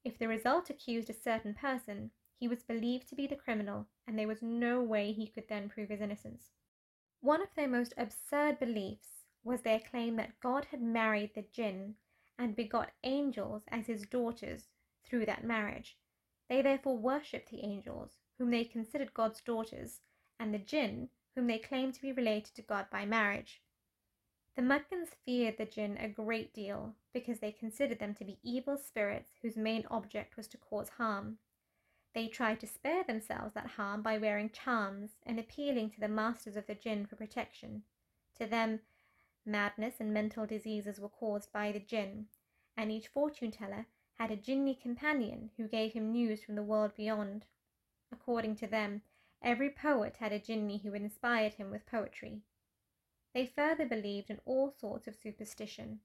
If 0.02 0.18
the 0.18 0.26
result 0.26 0.70
accused 0.70 1.10
a 1.10 1.12
certain 1.12 1.52
person, 1.52 2.12
he 2.40 2.48
was 2.48 2.62
believed 2.62 3.10
to 3.10 3.14
be 3.14 3.26
the 3.26 3.36
criminal, 3.36 3.88
and 4.06 4.18
there 4.18 4.26
was 4.28 4.40
no 4.40 4.82
way 4.82 5.12
he 5.12 5.26
could 5.26 5.48
then 5.50 5.68
prove 5.68 5.90
his 5.90 6.00
innocence. 6.00 6.48
One 7.24 7.40
of 7.40 7.54
their 7.56 7.68
most 7.68 7.94
absurd 7.96 8.58
beliefs 8.58 9.24
was 9.42 9.62
their 9.62 9.80
claim 9.80 10.16
that 10.16 10.38
God 10.40 10.66
had 10.66 10.82
married 10.82 11.34
the 11.34 11.46
jinn 11.50 11.94
and 12.38 12.54
begot 12.54 12.92
angels 13.02 13.62
as 13.68 13.86
his 13.86 14.04
daughters 14.04 14.68
through 15.06 15.24
that 15.24 15.42
marriage. 15.42 15.96
They 16.50 16.60
therefore 16.60 16.98
worshipped 16.98 17.48
the 17.48 17.64
angels, 17.64 18.18
whom 18.36 18.50
they 18.50 18.66
considered 18.66 19.14
God's 19.14 19.40
daughters, 19.40 20.02
and 20.38 20.52
the 20.52 20.58
jinn, 20.58 21.08
whom 21.34 21.46
they 21.46 21.58
claimed 21.58 21.94
to 21.94 22.02
be 22.02 22.12
related 22.12 22.54
to 22.56 22.62
God 22.62 22.90
by 22.90 23.06
marriage. 23.06 23.62
The 24.54 24.60
Meccans 24.60 25.08
feared 25.24 25.56
the 25.56 25.64
jinn 25.64 25.96
a 25.96 26.10
great 26.10 26.52
deal 26.52 26.94
because 27.14 27.38
they 27.40 27.52
considered 27.52 28.00
them 28.00 28.12
to 28.16 28.24
be 28.26 28.38
evil 28.42 28.76
spirits 28.76 29.30
whose 29.40 29.56
main 29.56 29.86
object 29.90 30.36
was 30.36 30.46
to 30.48 30.58
cause 30.58 30.90
harm. 30.90 31.38
They 32.14 32.28
tried 32.28 32.60
to 32.60 32.68
spare 32.68 33.02
themselves 33.02 33.54
that 33.54 33.70
harm 33.70 34.00
by 34.00 34.18
wearing 34.18 34.50
charms 34.50 35.16
and 35.26 35.38
appealing 35.38 35.90
to 35.90 36.00
the 36.00 36.06
masters 36.06 36.56
of 36.56 36.66
the 36.66 36.76
jinn 36.76 37.06
for 37.06 37.16
protection. 37.16 37.82
To 38.36 38.46
them, 38.46 38.80
madness 39.44 39.96
and 39.98 40.14
mental 40.14 40.46
diseases 40.46 41.00
were 41.00 41.08
caused 41.08 41.52
by 41.52 41.72
the 41.72 41.80
jinn, 41.80 42.28
and 42.76 42.92
each 42.92 43.08
fortune 43.08 43.50
teller 43.50 43.86
had 44.14 44.30
a 44.30 44.36
jinni 44.36 44.80
companion 44.80 45.50
who 45.56 45.66
gave 45.66 45.92
him 45.92 46.12
news 46.12 46.44
from 46.44 46.54
the 46.54 46.62
world 46.62 46.94
beyond. 46.94 47.46
According 48.12 48.54
to 48.56 48.68
them, 48.68 49.02
every 49.42 49.70
poet 49.70 50.18
had 50.18 50.32
a 50.32 50.38
jinni 50.38 50.82
who 50.84 50.94
inspired 50.94 51.54
him 51.54 51.68
with 51.68 51.84
poetry. 51.84 52.42
They 53.34 53.46
further 53.46 53.86
believed 53.86 54.30
in 54.30 54.40
all 54.44 54.70
sorts 54.70 55.08
of 55.08 55.16
superstition. 55.16 55.98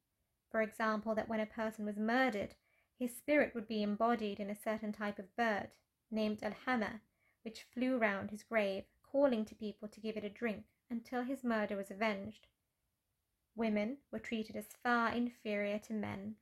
For 0.49 0.63
example, 0.63 1.13
that 1.13 1.29
when 1.29 1.39
a 1.39 1.45
person 1.45 1.85
was 1.85 1.97
murdered, 1.97 2.55
his 2.97 3.15
spirit 3.15 3.53
would 3.53 3.67
be 3.67 3.83
embodied 3.83 4.39
in 4.39 4.49
a 4.49 4.55
certain 4.55 4.91
type 4.91 5.19
of 5.19 5.35
bird, 5.35 5.69
named 6.11 6.43
Al-Hama, 6.43 7.01
which 7.43 7.63
flew 7.63 7.97
round 7.97 8.31
his 8.31 8.43
grave, 8.43 8.85
calling 9.03 9.45
to 9.45 9.55
people 9.55 9.87
to 9.87 9.99
give 9.99 10.17
it 10.17 10.23
a 10.23 10.29
drink 10.29 10.65
until 10.89 11.23
his 11.23 11.43
murder 11.43 11.75
was 11.75 11.91
avenged. 11.91 12.47
Women 13.55 13.97
were 14.11 14.19
treated 14.19 14.55
as 14.55 14.77
far 14.83 15.13
inferior 15.13 15.79
to 15.79 15.93
men. 15.93 16.35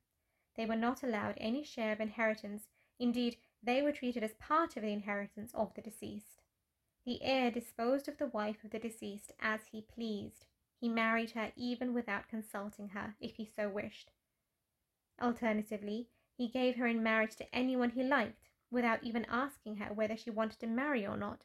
They 0.56 0.66
were 0.66 0.76
not 0.76 1.02
allowed 1.02 1.34
any 1.38 1.62
share 1.62 1.92
of 1.92 2.00
inheritance, 2.00 2.68
indeed, 2.98 3.36
they 3.62 3.82
were 3.82 3.92
treated 3.92 4.22
as 4.22 4.34
part 4.34 4.76
of 4.76 4.82
the 4.82 4.92
inheritance 4.92 5.52
of 5.54 5.74
the 5.74 5.82
deceased. 5.82 6.42
The 7.04 7.22
heir 7.22 7.50
disposed 7.50 8.08
of 8.08 8.18
the 8.18 8.26
wife 8.26 8.62
of 8.64 8.70
the 8.70 8.78
deceased 8.78 9.32
as 9.40 9.66
he 9.72 9.82
pleased. 9.82 10.46
He 10.80 10.88
married 10.88 11.32
her 11.32 11.52
even 11.56 11.94
without 11.94 12.28
consulting 12.28 12.90
her, 12.90 13.16
if 13.20 13.36
he 13.36 13.44
so 13.44 13.68
wished. 13.68 14.12
Alternatively, 15.20 16.08
he 16.36 16.48
gave 16.48 16.76
her 16.76 16.86
in 16.86 17.02
marriage 17.02 17.34
to 17.36 17.54
anyone 17.54 17.90
he 17.90 18.04
liked, 18.04 18.47
without 18.70 19.02
even 19.02 19.24
asking 19.26 19.76
her 19.76 19.92
whether 19.92 20.16
she 20.16 20.30
wanted 20.30 20.58
to 20.60 20.66
marry 20.66 21.06
or 21.06 21.16
not. 21.16 21.44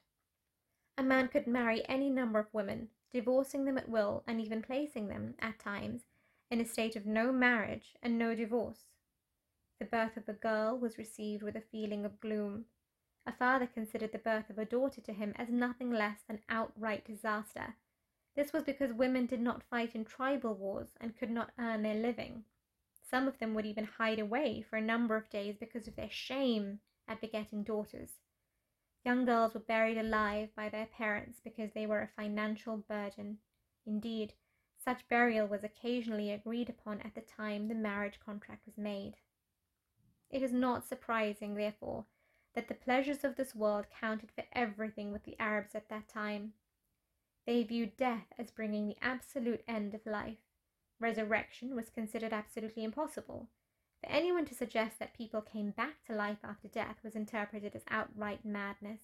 A 0.98 1.03
man 1.03 1.27
could 1.27 1.48
marry 1.48 1.88
any 1.88 2.10
number 2.10 2.39
of 2.39 2.53
women, 2.53 2.89
divorcing 3.12 3.65
them 3.65 3.77
at 3.77 3.89
will 3.89 4.24
and 4.27 4.39
even 4.39 4.62
placing 4.62 5.08
them, 5.08 5.36
at 5.39 5.58
times, 5.60 6.03
in 6.51 6.62
a 6.62 6.65
state 6.65 6.96
of 6.96 7.06
no 7.06 7.32
marriage 7.32 7.96
and 8.01 8.18
no 8.18 8.36
divorce. 8.36 8.86
The 9.80 9.86
birth 9.86 10.18
of 10.18 10.30
a 10.30 10.34
girl 10.34 10.77
was 10.77 10.98
received 10.98 11.44
with 11.44 11.56
a 11.56 11.62
feeling 11.62 12.06
of 12.06 12.20
gloom. 12.20 12.65
A 13.25 13.32
father 13.32 13.68
considered 13.68 14.12
the 14.12 14.18
birth 14.18 14.50
of 14.50 14.58
a 14.58 14.65
daughter 14.65 15.01
to 15.01 15.13
him 15.13 15.34
as 15.36 15.50
nothing 15.50 15.92
less 15.92 16.22
than 16.27 16.42
outright 16.48 17.06
disaster. 17.06 17.75
This 18.36 18.53
was 18.53 18.63
because 18.63 18.94
women 18.94 19.25
did 19.25 19.42
not 19.42 19.63
fight 19.63 19.96
in 19.96 20.06
tribal 20.06 20.56
wars 20.56 20.89
and 21.00 21.18
could 21.18 21.32
not 21.32 21.51
earn 21.58 21.84
their 21.84 21.96
living. 21.96 22.44
Some 23.01 23.27
of 23.27 23.39
them 23.39 23.53
would 23.53 23.65
even 23.65 23.86
hide 23.86 24.20
away 24.20 24.62
for 24.62 24.75
a 24.77 24.82
number 24.82 25.15
of 25.15 25.30
days 25.30 25.56
because 25.58 25.88
of 25.88 25.96
their 25.96 26.10
shame 26.10 26.80
at 27.07 27.22
begetting 27.22 27.63
daughters. 27.63 28.19
Young 29.05 29.25
girls 29.25 29.53
were 29.53 29.60
buried 29.60 29.98
alive 29.98 30.50
by 30.55 30.69
their 30.69 30.86
parents 30.86 31.39
because 31.43 31.72
they 31.74 31.86
were 31.86 32.01
a 32.01 32.22
financial 32.22 32.77
burden. 32.77 33.39
Indeed, 33.86 34.33
such 34.83 35.07
burial 35.10 35.48
was 35.48 35.63
occasionally 35.63 36.31
agreed 36.31 36.69
upon 36.69 37.01
at 37.01 37.15
the 37.15 37.22
time 37.22 37.67
the 37.67 37.75
marriage 37.75 38.19
contract 38.24 38.65
was 38.65 38.77
made. 38.77 39.15
It 40.29 40.41
is 40.41 40.51
not 40.51 40.88
surprising, 40.88 41.55
therefore, 41.55 42.05
that 42.55 42.67
the 42.67 42.74
pleasures 42.74 43.24
of 43.24 43.36
this 43.36 43.53
world 43.53 43.86
counted 44.00 44.31
for 44.31 44.43
everything 44.53 45.12
with 45.12 45.24
the 45.24 45.39
Arabs 45.39 45.75
at 45.75 45.89
that 45.89 46.07
time. 46.07 46.53
They 47.45 47.63
viewed 47.63 47.98
death 47.98 48.27
as 48.38 48.51
bringing 48.51 48.88
the 48.88 48.98
absolute 49.01 49.63
end 49.67 49.93
of 49.93 50.05
life. 50.05 50.38
Resurrection 51.00 51.75
was 51.75 51.89
considered 51.89 52.31
absolutely 52.33 52.83
impossible, 52.83 53.50
for 54.03 54.12
anyone 54.12 54.45
to 54.45 54.55
suggest 54.55 55.00
that 55.00 55.15
people 55.15 55.41
came 55.41 55.72
back 55.72 56.03
to 56.05 56.13
life 56.13 56.39
after 56.43 56.67
death 56.67 56.98
was 57.03 57.15
interpreted 57.15 57.74
as 57.74 57.83
outright 57.89 58.43
madness. 58.43 59.00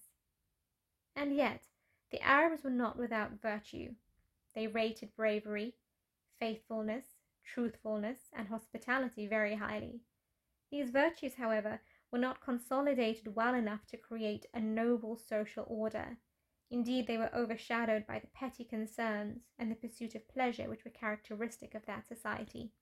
And 1.16 1.34
yet, 1.34 1.62
the 2.10 2.20
Arabs 2.20 2.64
were 2.64 2.70
not 2.70 2.98
without 2.98 3.40
virtue. 3.40 3.94
They 4.54 4.66
rated 4.66 5.16
bravery, 5.16 5.74
faithfulness, 6.38 7.04
truthfulness, 7.44 8.18
and 8.34 8.48
hospitality 8.48 9.26
very 9.26 9.54
highly. 9.54 10.00
These 10.70 10.90
virtues, 10.90 11.34
however, 11.34 11.80
were 12.12 12.18
not 12.18 12.44
consolidated 12.44 13.34
well 13.34 13.54
enough 13.54 13.86
to 13.86 13.96
create 13.96 14.46
a 14.52 14.60
noble 14.60 15.16
social 15.16 15.64
order. 15.66 16.18
Indeed, 16.70 17.06
they 17.06 17.16
were 17.16 17.34
overshadowed 17.34 18.06
by 18.06 18.18
the 18.18 18.28
petty 18.34 18.64
concerns 18.64 19.44
and 19.58 19.70
the 19.70 19.76
pursuit 19.76 20.14
of 20.14 20.28
pleasure 20.28 20.68
which 20.68 20.84
were 20.84 20.90
characteristic 20.90 21.74
of 21.74 21.86
that 21.86 22.06
society. 22.06 22.72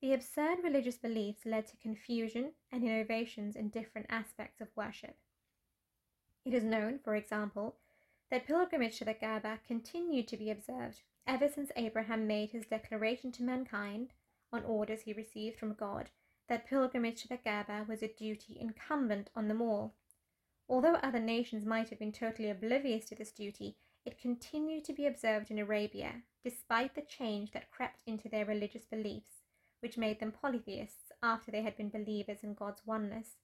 The 0.00 0.14
absurd 0.14 0.64
religious 0.64 0.96
beliefs 0.96 1.44
led 1.44 1.66
to 1.66 1.76
confusion 1.76 2.52
and 2.72 2.82
innovations 2.82 3.54
in 3.54 3.68
different 3.68 4.06
aspects 4.08 4.62
of 4.62 4.74
worship. 4.74 5.18
It 6.42 6.54
is 6.54 6.64
known, 6.64 6.98
for 6.98 7.14
example, 7.14 7.76
that 8.30 8.46
pilgrimage 8.46 8.96
to 8.98 9.04
the 9.04 9.12
Kaaba 9.12 9.60
continued 9.66 10.26
to 10.28 10.38
be 10.38 10.50
observed 10.50 11.02
ever 11.26 11.48
since 11.48 11.70
Abraham 11.76 12.26
made 12.26 12.52
his 12.52 12.64
declaration 12.64 13.30
to 13.32 13.42
mankind, 13.42 14.14
on 14.50 14.64
orders 14.64 15.02
he 15.02 15.12
received 15.12 15.58
from 15.58 15.74
God, 15.74 16.08
that 16.48 16.66
pilgrimage 16.66 17.20
to 17.22 17.28
the 17.28 17.36
Kaaba 17.36 17.84
was 17.86 18.02
a 18.02 18.08
duty 18.08 18.56
incumbent 18.58 19.28
on 19.36 19.48
them 19.48 19.60
all. 19.60 19.94
Although 20.66 20.94
other 20.94 21.20
nations 21.20 21.66
might 21.66 21.90
have 21.90 21.98
been 21.98 22.12
totally 22.12 22.48
oblivious 22.48 23.04
to 23.06 23.14
this 23.14 23.32
duty, 23.32 23.76
it 24.06 24.18
continued 24.18 24.84
to 24.84 24.94
be 24.94 25.04
observed 25.04 25.50
in 25.50 25.58
Arabia, 25.58 26.22
despite 26.42 26.94
the 26.94 27.02
change 27.02 27.50
that 27.50 27.70
crept 27.70 28.00
into 28.06 28.30
their 28.30 28.46
religious 28.46 28.86
beliefs 28.86 29.39
which 29.80 29.98
made 29.98 30.20
them 30.20 30.32
polytheists 30.32 31.10
after 31.22 31.50
they 31.50 31.62
had 31.62 31.76
been 31.76 31.90
believers 31.90 32.38
in 32.42 32.54
God's 32.54 32.82
oneness. 32.86 33.36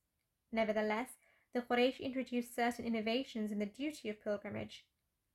Nevertheless, 0.53 1.17
the 1.53 1.63
Quraysh 1.63 2.01
introduced 2.01 2.55
certain 2.55 2.85
innovations 2.85 3.51
in 3.51 3.59
the 3.59 3.67
duty 3.67 4.09
of 4.09 4.23
pilgrimage. 4.23 4.85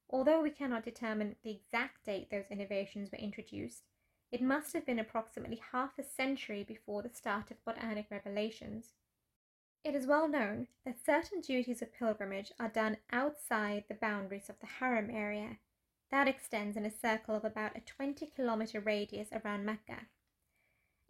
Although 0.10 0.42
we 0.42 0.52
cannot 0.52 0.84
determine 0.84 1.36
the 1.44 1.52
exact 1.52 2.06
date 2.06 2.30
those 2.30 2.52
innovations 2.52 3.12
were 3.12 3.18
introduced, 3.18 3.84
it 4.32 4.42
must 4.42 4.74
have 4.74 4.86
been 4.86 5.00
approximately 5.00 5.62
half 5.72 5.98
a 5.98 6.04
century 6.04 6.64
before 6.64 7.02
the 7.02 7.10
start 7.10 7.52
of 7.52 7.64
Quranic 7.66 8.06
revelations. 8.10 8.94
It 9.84 9.96
is 9.96 10.06
well 10.06 10.28
known 10.28 10.68
that 10.86 11.04
certain 11.04 11.42
duties 11.42 11.82
of 11.82 11.94
pilgrimage 11.94 12.52
are 12.60 12.70
done 12.70 12.98
outside 13.12 13.86
the 13.88 13.96
boundaries 13.96 14.50
of 14.50 14.60
the 14.60 14.68
Haram 14.68 15.10
area. 15.10 15.58
That 16.12 16.28
extends 16.28 16.78
in 16.78 16.86
a 16.86 16.92
circle 16.92 17.36
of 17.36 17.44
about 17.44 17.76
a 17.76 17.82
20 17.82 18.28
kilometer 18.28 18.80
radius 18.80 19.30
around 19.32 19.66
Mecca. 19.66 20.08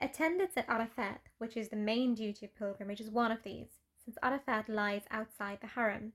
Attendance 0.03 0.58
at 0.58 0.67
Arafat, 0.67 1.22
which 1.38 1.55
is 1.55 1.70
the 1.70 1.75
main 1.75 2.15
duty 2.15 2.48
of 2.48 2.55
pilgrimage, 2.55 3.00
is 3.00 3.12
one 3.12 3.31
of 3.31 3.43
these, 3.43 3.77
since 4.03 4.17
Arafat 4.24 4.67
lies 4.67 5.03
outside 5.12 5.60
the 5.62 5.67
Haram. 5.67 6.13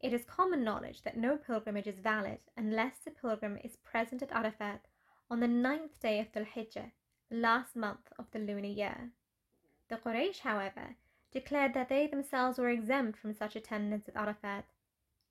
It 0.00 0.12
is 0.12 0.24
common 0.26 0.62
knowledge 0.62 1.02
that 1.02 1.16
no 1.16 1.38
pilgrimage 1.38 1.86
is 1.86 1.98
valid 1.98 2.40
unless 2.58 2.98
the 2.98 3.10
pilgrim 3.10 3.58
is 3.64 3.76
present 3.76 4.22
at 4.22 4.32
Arafat 4.32 4.86
on 5.30 5.40
the 5.40 5.48
ninth 5.48 5.98
day 5.98 6.20
of 6.20 6.30
Dhul 6.32 6.46
Hijjah, 6.46 6.90
the 7.30 7.36
last 7.36 7.74
month 7.74 8.12
of 8.18 8.26
the 8.32 8.38
lunar 8.38 8.68
year. 8.68 9.12
The 9.88 9.96
Quraysh, 9.96 10.40
however, 10.40 10.96
declared 11.32 11.72
that 11.72 11.88
they 11.88 12.06
themselves 12.06 12.58
were 12.58 12.68
exempt 12.68 13.18
from 13.18 13.32
such 13.32 13.56
attendance 13.56 14.08
at 14.08 14.16
Arafat. 14.16 14.66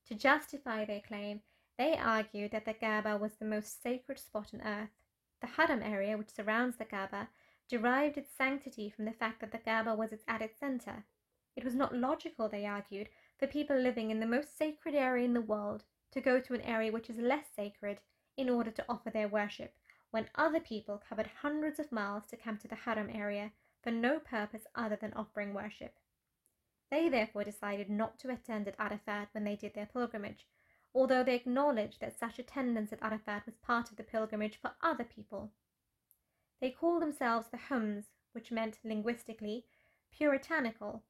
To 0.07 0.15
justify 0.15 0.85
their 0.85 1.01
claim, 1.01 1.41
they 1.77 1.95
argued 1.95 2.49
that 2.51 2.65
the 2.65 2.73
Kaaba 2.73 3.17
was 3.17 3.33
the 3.35 3.45
most 3.45 3.83
sacred 3.83 4.17
spot 4.17 4.55
on 4.55 4.61
earth. 4.61 4.89
The 5.41 5.47
Haram 5.47 5.83
area, 5.83 6.17
which 6.17 6.33
surrounds 6.33 6.77
the 6.77 6.85
Kaaba, 6.85 7.29
derived 7.69 8.17
its 8.17 8.33
sanctity 8.35 8.89
from 8.89 9.05
the 9.05 9.13
fact 9.13 9.39
that 9.39 9.51
the 9.51 9.59
Kaaba 9.59 9.95
was 9.95 10.09
at 10.27 10.41
its 10.41 10.59
center. 10.59 11.05
It 11.55 11.63
was 11.63 11.75
not 11.75 11.95
logical, 11.95 12.49
they 12.49 12.65
argued, 12.65 13.09
for 13.37 13.47
people 13.47 13.77
living 13.77 14.09
in 14.09 14.19
the 14.19 14.25
most 14.25 14.57
sacred 14.57 14.95
area 14.95 15.23
in 15.23 15.33
the 15.33 15.41
world 15.41 15.83
to 16.11 16.19
go 16.19 16.39
to 16.39 16.53
an 16.53 16.61
area 16.61 16.91
which 16.91 17.09
is 17.09 17.19
less 17.19 17.45
sacred 17.55 18.01
in 18.35 18.49
order 18.49 18.71
to 18.71 18.85
offer 18.89 19.09
their 19.09 19.27
worship, 19.27 19.75
when 20.11 20.29
other 20.35 20.59
people 20.59 21.01
covered 21.07 21.29
hundreds 21.41 21.79
of 21.79 21.91
miles 21.91 22.25
to 22.25 22.37
come 22.37 22.57
to 22.57 22.67
the 22.67 22.75
Haram 22.75 23.09
area 23.13 23.51
for 23.83 23.91
no 23.91 24.19
purpose 24.19 24.63
other 24.75 24.95
than 24.95 25.13
offering 25.13 25.53
worship. 25.53 25.99
They 26.89 27.07
therefore 27.07 27.43
decided 27.43 27.89
not 27.89 28.17
to 28.19 28.31
attend 28.31 28.67
at 28.67 28.79
Arafat 28.79 29.29
when 29.31 29.43
they 29.43 29.55
did 29.55 29.75
their 29.75 29.85
pilgrimage, 29.85 30.47
although 30.95 31.23
they 31.23 31.35
acknowledged 31.35 31.99
that 31.99 32.17
such 32.17 32.39
attendance 32.39 32.91
at 32.91 33.03
Arafat 33.03 33.45
was 33.45 33.57
part 33.57 33.91
of 33.91 33.97
the 33.97 34.03
pilgrimage 34.03 34.59
for 34.59 34.71
other 34.81 35.03
people. 35.03 35.51
They 36.61 36.71
called 36.71 37.01
themselves 37.01 37.47
the 37.47 37.57
Hums, 37.57 38.05
which 38.33 38.51
meant 38.51 38.79
linguistically 38.83 39.65
puritanical, 40.11 41.03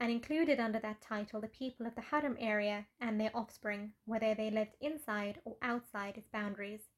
and 0.00 0.10
included 0.10 0.58
under 0.58 0.78
that 0.80 1.00
title 1.00 1.40
the 1.40 1.48
people 1.48 1.86
of 1.86 1.94
the 1.94 2.00
Haram 2.00 2.36
area 2.38 2.86
and 3.00 3.20
their 3.20 3.36
offspring, 3.36 3.92
whether 4.06 4.34
they 4.34 4.50
lived 4.50 4.76
inside 4.80 5.40
or 5.44 5.56
outside 5.62 6.16
its 6.16 6.28
boundaries. 6.28 6.88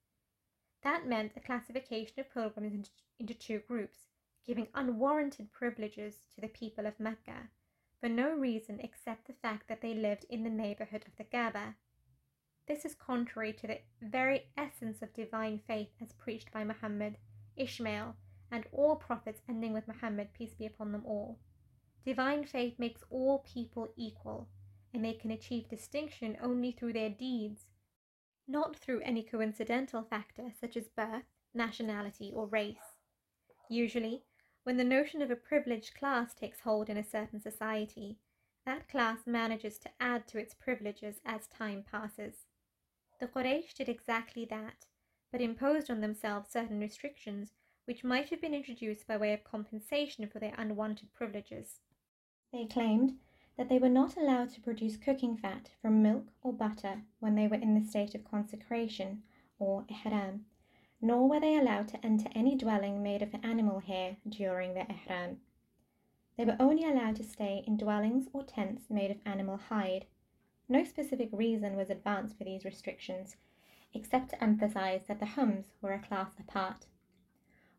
That 0.83 1.07
meant 1.07 1.33
a 1.37 1.41
classification 1.41 2.21
of 2.21 2.33
pilgrims 2.33 2.91
into 3.19 3.35
two 3.35 3.59
groups, 3.61 4.07
giving 4.47 4.69
unwarranted 4.75 5.53
privileges 5.53 6.23
to 6.35 6.41
the 6.41 6.49
people 6.49 6.87
of 6.87 7.01
Mecca 7.01 7.51
for 8.01 8.09
no 8.09 8.31
reason 8.31 8.79
except 8.81 9.27
the 9.27 9.33
fact 9.33 9.69
that 9.69 9.81
they 9.81 9.95
lived 9.95 10.27
in 10.29 10.45
the 10.45 10.51
neighborhood 10.51 11.05
of 11.07 11.17
the 11.17 11.25
Kaaba. 11.25 11.75
This 12.69 12.85
is 12.85 12.95
contrary 12.95 13.53
to 13.55 13.67
the 13.67 13.81
very 14.03 14.47
essence 14.57 15.03
of 15.03 15.15
divine 15.15 15.61
faith 15.67 15.91
as 16.01 16.13
preached 16.13 16.53
by 16.53 16.65
Muhammad, 16.65 17.17
Ishmael, 17.57 18.17
and 18.51 18.67
all 18.73 18.97
prophets 18.97 19.43
ending 19.49 19.73
with 19.73 19.89
Muhammad, 19.89 20.33
peace 20.33 20.55
be 20.55 20.67
upon 20.67 20.93
them 20.93 21.05
all. 21.05 21.39
Divine 22.05 22.45
faith 22.45 22.79
makes 22.79 23.03
all 23.11 23.41
people 23.41 23.93
equal, 23.97 24.49
and 24.95 25.05
they 25.05 25.15
can 25.15 25.31
achieve 25.31 25.69
distinction 25.69 26.37
only 26.41 26.73
through 26.73 26.93
their 26.93 27.11
deeds, 27.11 27.67
not 28.47 28.77
through 28.77 29.01
any 29.01 29.23
coincidental 29.23 30.03
factor 30.03 30.53
such 30.61 30.77
as 30.77 30.89
birth, 30.89 31.25
nationality, 31.53 32.33
or 32.35 32.47
race. 32.47 32.97
Usually, 33.69 34.23
when 34.63 34.77
the 34.77 34.85
notion 34.85 35.23
of 35.23 35.31
a 35.31 35.37
privileged 35.37 35.95
class 35.95 36.35
takes 36.35 36.61
hold 36.61 36.89
in 36.89 36.97
a 36.97 37.05
certain 37.05 37.41
society, 37.41 38.19
that 38.65 38.89
class 38.89 39.27
manages 39.27 39.79
to 39.79 39.91
add 40.01 40.27
to 40.29 40.39
its 40.39 40.55
privileges 40.55 41.21
as 41.25 41.47
time 41.47 41.85
passes. 41.91 42.47
The 43.21 43.27
Quraysh 43.27 43.75
did 43.75 43.89
exactly 43.89 44.45
that, 44.47 44.87
but 45.31 45.41
imposed 45.41 45.91
on 45.91 46.01
themselves 46.01 46.51
certain 46.51 46.79
restrictions 46.81 47.53
which 47.87 48.05
might 48.05 48.31
have 48.31 48.41
been 48.41 48.55
introduced 48.55 49.07
by 49.07 49.17
way 49.17 49.33
of 49.33 49.45
compensation 49.45 50.27
for 50.29 50.39
their 50.39 50.55
unwanted 50.59 51.13
privileges. 51.15 51.81
They 52.53 52.67
claimed 52.67 53.19
that 53.57 53.69
they 53.69 53.79
were 53.79 53.89
not 53.89 54.17
allowed 54.17 54.51
to 54.51 54.61
produce 54.61 54.97
cooking 54.97 55.37
fat 55.37 55.71
from 55.81 56.03
milk 56.03 56.27
or 56.43 56.53
butter 56.53 57.03
when 57.21 57.35
they 57.35 57.49
were 57.49 57.57
in 57.57 57.75
the 57.75 57.87
state 57.87 58.15
of 58.15 58.25
consecration 58.25 59.23
or 59.59 59.85
ihram, 59.89 60.45
nor 61.01 61.29
were 61.29 61.41
they 61.41 61.57
allowed 61.57 61.89
to 61.89 62.05
enter 62.05 62.29
any 62.35 62.55
dwelling 62.55 63.03
made 63.03 63.23
of 63.23 63.35
animal 63.43 63.81
hair 63.81 64.17
during 64.29 64.75
their 64.75 64.87
ihram. 64.89 65.41
They 66.37 66.45
were 66.45 66.57
only 66.61 66.85
allowed 66.85 67.17
to 67.17 67.25
stay 67.25 67.65
in 67.67 67.79
dwellings 67.79 68.29
or 68.33 68.43
tents 68.43 68.91
made 68.91 69.11
of 69.11 69.21
animal 69.25 69.57
hide. 69.57 70.07
No 70.69 70.85
specific 70.85 71.31
reason 71.33 71.77
was 71.77 71.89
advanced 71.89 72.37
for 72.37 72.45
these 72.45 72.65
restrictions, 72.65 73.37
except 73.97 74.29
to 74.31 74.45
emphasize 74.45 75.05
that 75.07 75.19
the 75.19 75.27
Hums 75.27 75.73
were 75.81 75.95
a 75.95 75.99
class 75.99 76.39
apart. 76.39 76.87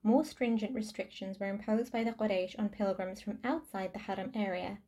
More 0.02 0.26
stringent 0.26 0.74
restrictions 0.74 1.40
were 1.40 1.50
imposed 1.50 1.92
by 1.92 2.04
the 2.04 2.12
Quraysh 2.12 2.58
on 2.58 2.70
pilgrims 2.70 3.22
from 3.22 3.40
outside 3.44 3.94
the 3.94 4.00
Haram 4.00 4.32
area. 4.34 4.80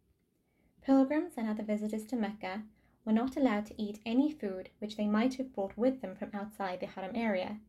Pilgrims 0.82 1.34
and 1.38 1.48
other 1.48 1.64
visitors 1.64 2.06
to 2.08 2.16
Mecca 2.16 2.64
were 3.06 3.14
not 3.14 3.38
allowed 3.38 3.68
to 3.68 3.82
eat 3.82 4.00
any 4.06 4.32
food 4.32 4.70
which 4.80 4.98
they 4.98 5.08
might 5.08 5.36
have 5.36 5.54
brought 5.54 5.78
with 5.78 6.02
them 6.02 6.16
from 6.16 6.32
outside 6.34 6.80
the 6.80 6.88
Haram 6.88 7.16
area. 7.16 7.60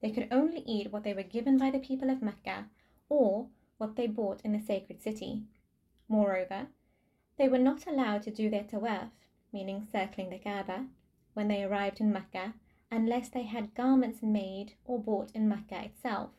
They 0.00 0.10
could 0.10 0.28
only 0.30 0.60
eat 0.60 0.90
what 0.92 1.04
they 1.04 1.14
were 1.14 1.22
given 1.22 1.58
by 1.58 1.70
the 1.70 1.78
people 1.78 2.10
of 2.10 2.22
Mecca 2.22 2.70
or 3.08 3.48
what 3.76 3.96
they 3.96 4.06
bought 4.06 4.40
in 4.42 4.52
the 4.52 4.60
sacred 4.60 5.02
city. 5.02 5.42
Moreover, 6.08 6.68
they 7.36 7.48
were 7.48 7.58
not 7.58 7.86
allowed 7.86 8.22
to 8.22 8.30
do 8.30 8.48
their 8.48 8.64
tawaf, 8.64 9.10
meaning 9.52 9.86
circling 9.90 10.30
the 10.30 10.38
Kaaba, 10.38 10.86
when 11.34 11.48
they 11.48 11.64
arrived 11.64 12.00
in 12.00 12.12
Mecca 12.12 12.54
unless 12.90 13.28
they 13.28 13.42
had 13.42 13.74
garments 13.74 14.22
made 14.22 14.74
or 14.84 14.98
bought 14.98 15.30
in 15.32 15.48
Mecca 15.48 15.84
itself. 15.84 16.30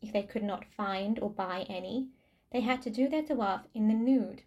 If 0.00 0.12
they 0.12 0.22
could 0.22 0.42
not 0.42 0.64
find 0.64 1.18
or 1.18 1.30
buy 1.30 1.66
any, 1.68 2.08
they 2.52 2.60
had 2.60 2.82
to 2.82 2.90
do 2.90 3.08
their 3.08 3.22
tawaf 3.22 3.66
in 3.74 3.88
the 3.88 3.94
nude. 3.94 4.42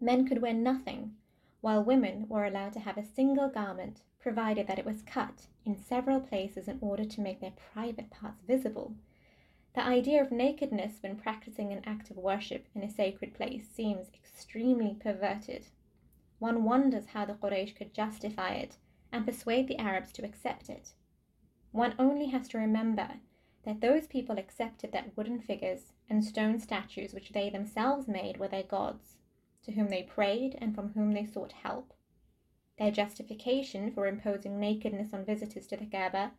Men 0.00 0.26
could 0.26 0.42
wear 0.42 0.54
nothing, 0.54 1.16
while 1.60 1.82
women 1.82 2.28
were 2.28 2.44
allowed 2.44 2.72
to 2.74 2.80
have 2.80 2.96
a 2.96 3.04
single 3.04 3.48
garment, 3.48 4.02
provided 4.20 4.66
that 4.66 4.78
it 4.78 4.84
was 4.84 5.02
cut 5.02 5.46
in 5.64 5.76
several 5.76 6.20
places 6.20 6.68
in 6.68 6.78
order 6.80 7.04
to 7.04 7.20
make 7.20 7.40
their 7.40 7.52
private 7.72 8.10
parts 8.10 8.42
visible. 8.42 8.94
The 9.74 9.84
idea 9.84 10.22
of 10.22 10.32
nakedness 10.32 11.02
when 11.02 11.16
practicing 11.16 11.72
an 11.72 11.82
act 11.84 12.10
of 12.10 12.16
worship 12.16 12.66
in 12.74 12.82
a 12.82 12.90
sacred 12.90 13.34
place 13.34 13.68
seems 13.68 14.08
extremely 14.14 14.94
perverted. 14.94 15.66
One 16.38 16.64
wonders 16.64 17.06
how 17.06 17.24
the 17.24 17.34
Quraysh 17.34 17.74
could 17.74 17.92
justify 17.92 18.54
it 18.54 18.76
and 19.12 19.24
persuade 19.24 19.68
the 19.68 19.78
Arabs 19.78 20.12
to 20.12 20.24
accept 20.24 20.68
it. 20.68 20.92
One 21.72 21.94
only 21.98 22.26
has 22.26 22.48
to 22.48 22.58
remember 22.58 23.20
that 23.64 23.80
those 23.80 24.06
people 24.06 24.38
accepted 24.38 24.92
that 24.92 25.16
wooden 25.16 25.40
figures 25.40 25.92
and 26.08 26.24
stone 26.24 26.60
statues 26.60 27.12
which 27.12 27.30
they 27.30 27.50
themselves 27.50 28.06
made 28.06 28.38
were 28.38 28.48
their 28.48 28.62
gods, 28.62 29.16
to 29.64 29.72
whom 29.72 29.88
they 29.88 30.02
prayed 30.02 30.56
and 30.60 30.74
from 30.74 30.92
whom 30.92 31.12
they 31.12 31.26
sought 31.26 31.52
help. 31.52 31.92
Their 32.78 32.90
justification 32.90 33.90
for 33.90 34.06
imposing 34.06 34.60
nakedness 34.60 35.12
on 35.12 35.24
visitors 35.24 35.66
to 35.68 35.76
the 35.76 35.86
Kaaba 35.86 36.32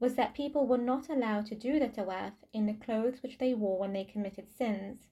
was 0.00 0.14
that 0.16 0.34
people 0.34 0.66
were 0.66 0.76
not 0.76 1.08
allowed 1.08 1.46
to 1.46 1.54
do 1.54 1.78
the 1.78 1.88
tawaf 1.88 2.32
in 2.52 2.66
the 2.66 2.74
clothes 2.74 3.22
which 3.22 3.38
they 3.38 3.54
wore 3.54 3.78
when 3.78 3.92
they 3.92 4.04
committed 4.04 4.50
sins. 4.50 5.06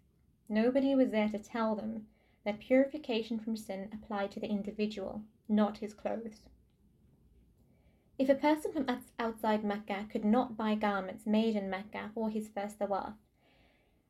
Nobody 0.49 0.95
was 0.95 1.11
there 1.11 1.29
to 1.29 1.39
tell 1.39 1.75
them 1.75 2.07
that 2.45 2.59
purification 2.59 3.39
from 3.39 3.57
sin 3.57 3.89
applied 3.93 4.31
to 4.33 4.41
the 4.41 4.49
individual, 4.49 5.23
not 5.49 5.79
his 5.79 5.95
clothes. 5.95 6.43
If 8.17 8.29
a 8.29 8.35
person 8.37 8.73
from 8.73 8.87
outside 9.19 9.65
Mecca 9.65 10.07
could 10.09 10.25
not 10.25 10.57
buy 10.57 10.77
garments 10.77 11.27
made 11.27 11.57
in 11.57 11.69
Mecca 11.69 12.13
for 12.15 12.31
his 12.31 12.49
first 12.49 12.79
tawaf, 12.79 13.15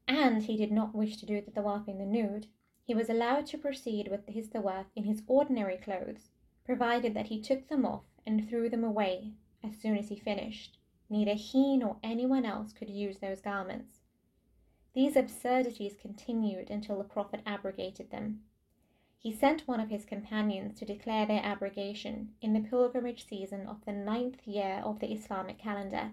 and 0.07 0.43
he 0.43 0.59
did 0.59 0.71
not 0.71 0.95
wish 0.95 1.17
to 1.17 1.27
do 1.27 1.41
the 1.41 1.51
tawaf 1.51 1.89
in 1.89 1.97
the 1.97 2.05
nude, 2.05 2.47
he 2.85 2.95
was 2.95 3.09
allowed 3.09 3.47
to 3.47 3.57
proceed 3.57 4.09
with 4.09 4.27
his 4.27 4.49
tawaf 4.49 4.85
in 4.95 5.05
his 5.05 5.23
ordinary 5.27 5.79
clothes, 5.79 6.29
provided 6.67 7.15
that 7.15 7.29
he 7.29 7.41
took 7.41 7.69
them 7.69 7.87
off 7.87 8.05
and 8.27 8.47
threw 8.47 8.69
them 8.69 8.85
away 8.85 9.33
as 9.63 9.77
soon 9.79 9.97
as 9.97 10.11
he 10.11 10.17
finished. 10.17 10.77
Neither 11.09 11.35
he 11.35 11.79
nor 11.79 11.97
anyone 12.03 12.45
else 12.45 12.75
could 12.75 12.91
use 12.91 13.21
those 13.21 13.41
garments. 13.41 14.01
These 14.93 15.17
absurdities 15.17 15.97
continued 15.97 16.71
until 16.71 16.99
the 16.99 17.05
Prophet 17.05 17.41
abrogated 17.47 18.11
them. 18.11 18.43
He 19.25 19.33
sent 19.33 19.67
one 19.67 19.81
of 19.81 19.89
his 19.89 20.05
companions 20.05 20.79
to 20.79 20.85
declare 20.85 21.25
their 21.25 21.43
abrogation 21.43 22.35
in 22.43 22.53
the 22.53 22.61
pilgrimage 22.61 23.27
season 23.27 23.67
of 23.67 23.83
the 23.87 23.93
ninth 23.93 24.47
year 24.47 24.83
of 24.85 25.01
the 25.01 25.11
Islamic 25.11 25.57
calendar. 25.57 26.13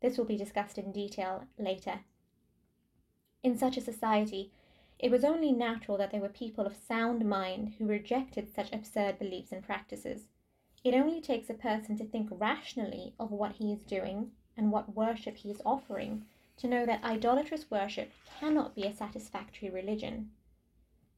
This 0.00 0.16
will 0.16 0.24
be 0.24 0.38
discussed 0.38 0.78
in 0.78 0.92
detail 0.92 1.44
later. 1.58 2.00
In 3.42 3.58
such 3.58 3.76
a 3.76 3.82
society, 3.82 4.50
it 4.98 5.10
was 5.10 5.24
only 5.24 5.52
natural 5.52 5.98
that 5.98 6.10
there 6.10 6.22
were 6.22 6.30
people 6.30 6.64
of 6.64 6.74
sound 6.74 7.28
mind 7.28 7.74
who 7.76 7.84
rejected 7.84 8.48
such 8.48 8.72
absurd 8.72 9.18
beliefs 9.18 9.52
and 9.52 9.62
practices. 9.62 10.28
It 10.82 10.94
only 10.94 11.20
takes 11.20 11.50
a 11.50 11.54
person 11.54 11.98
to 11.98 12.04
think 12.06 12.30
rationally 12.30 13.12
of 13.20 13.30
what 13.30 13.56
he 13.56 13.74
is 13.74 13.82
doing 13.82 14.30
and 14.56 14.72
what 14.72 14.96
worship 14.96 15.36
he 15.36 15.50
is 15.50 15.60
offering 15.66 16.24
to 16.56 16.66
know 16.66 16.86
that 16.86 17.04
idolatrous 17.04 17.70
worship 17.70 18.10
cannot 18.40 18.74
be 18.74 18.84
a 18.84 18.94
satisfactory 18.94 19.68
religion. 19.68 20.30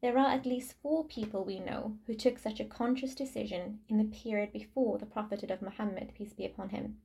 There 0.04 0.18
are 0.18 0.32
at 0.32 0.44
least 0.44 0.74
four 0.82 1.06
people 1.06 1.44
we 1.44 1.60
know 1.60 1.96
who 2.06 2.12
took 2.12 2.38
such 2.38 2.60
a 2.60 2.66
conscious 2.66 3.14
decision 3.14 3.80
in 3.88 3.96
the 3.96 4.04
period 4.04 4.52
before 4.52 4.98
the 4.98 5.06
prophethood 5.06 5.50
of 5.50 5.62
Muhammad, 5.62 6.12
peace 6.14 6.34
be 6.34 6.44
upon 6.44 6.68
him. 6.68 7.00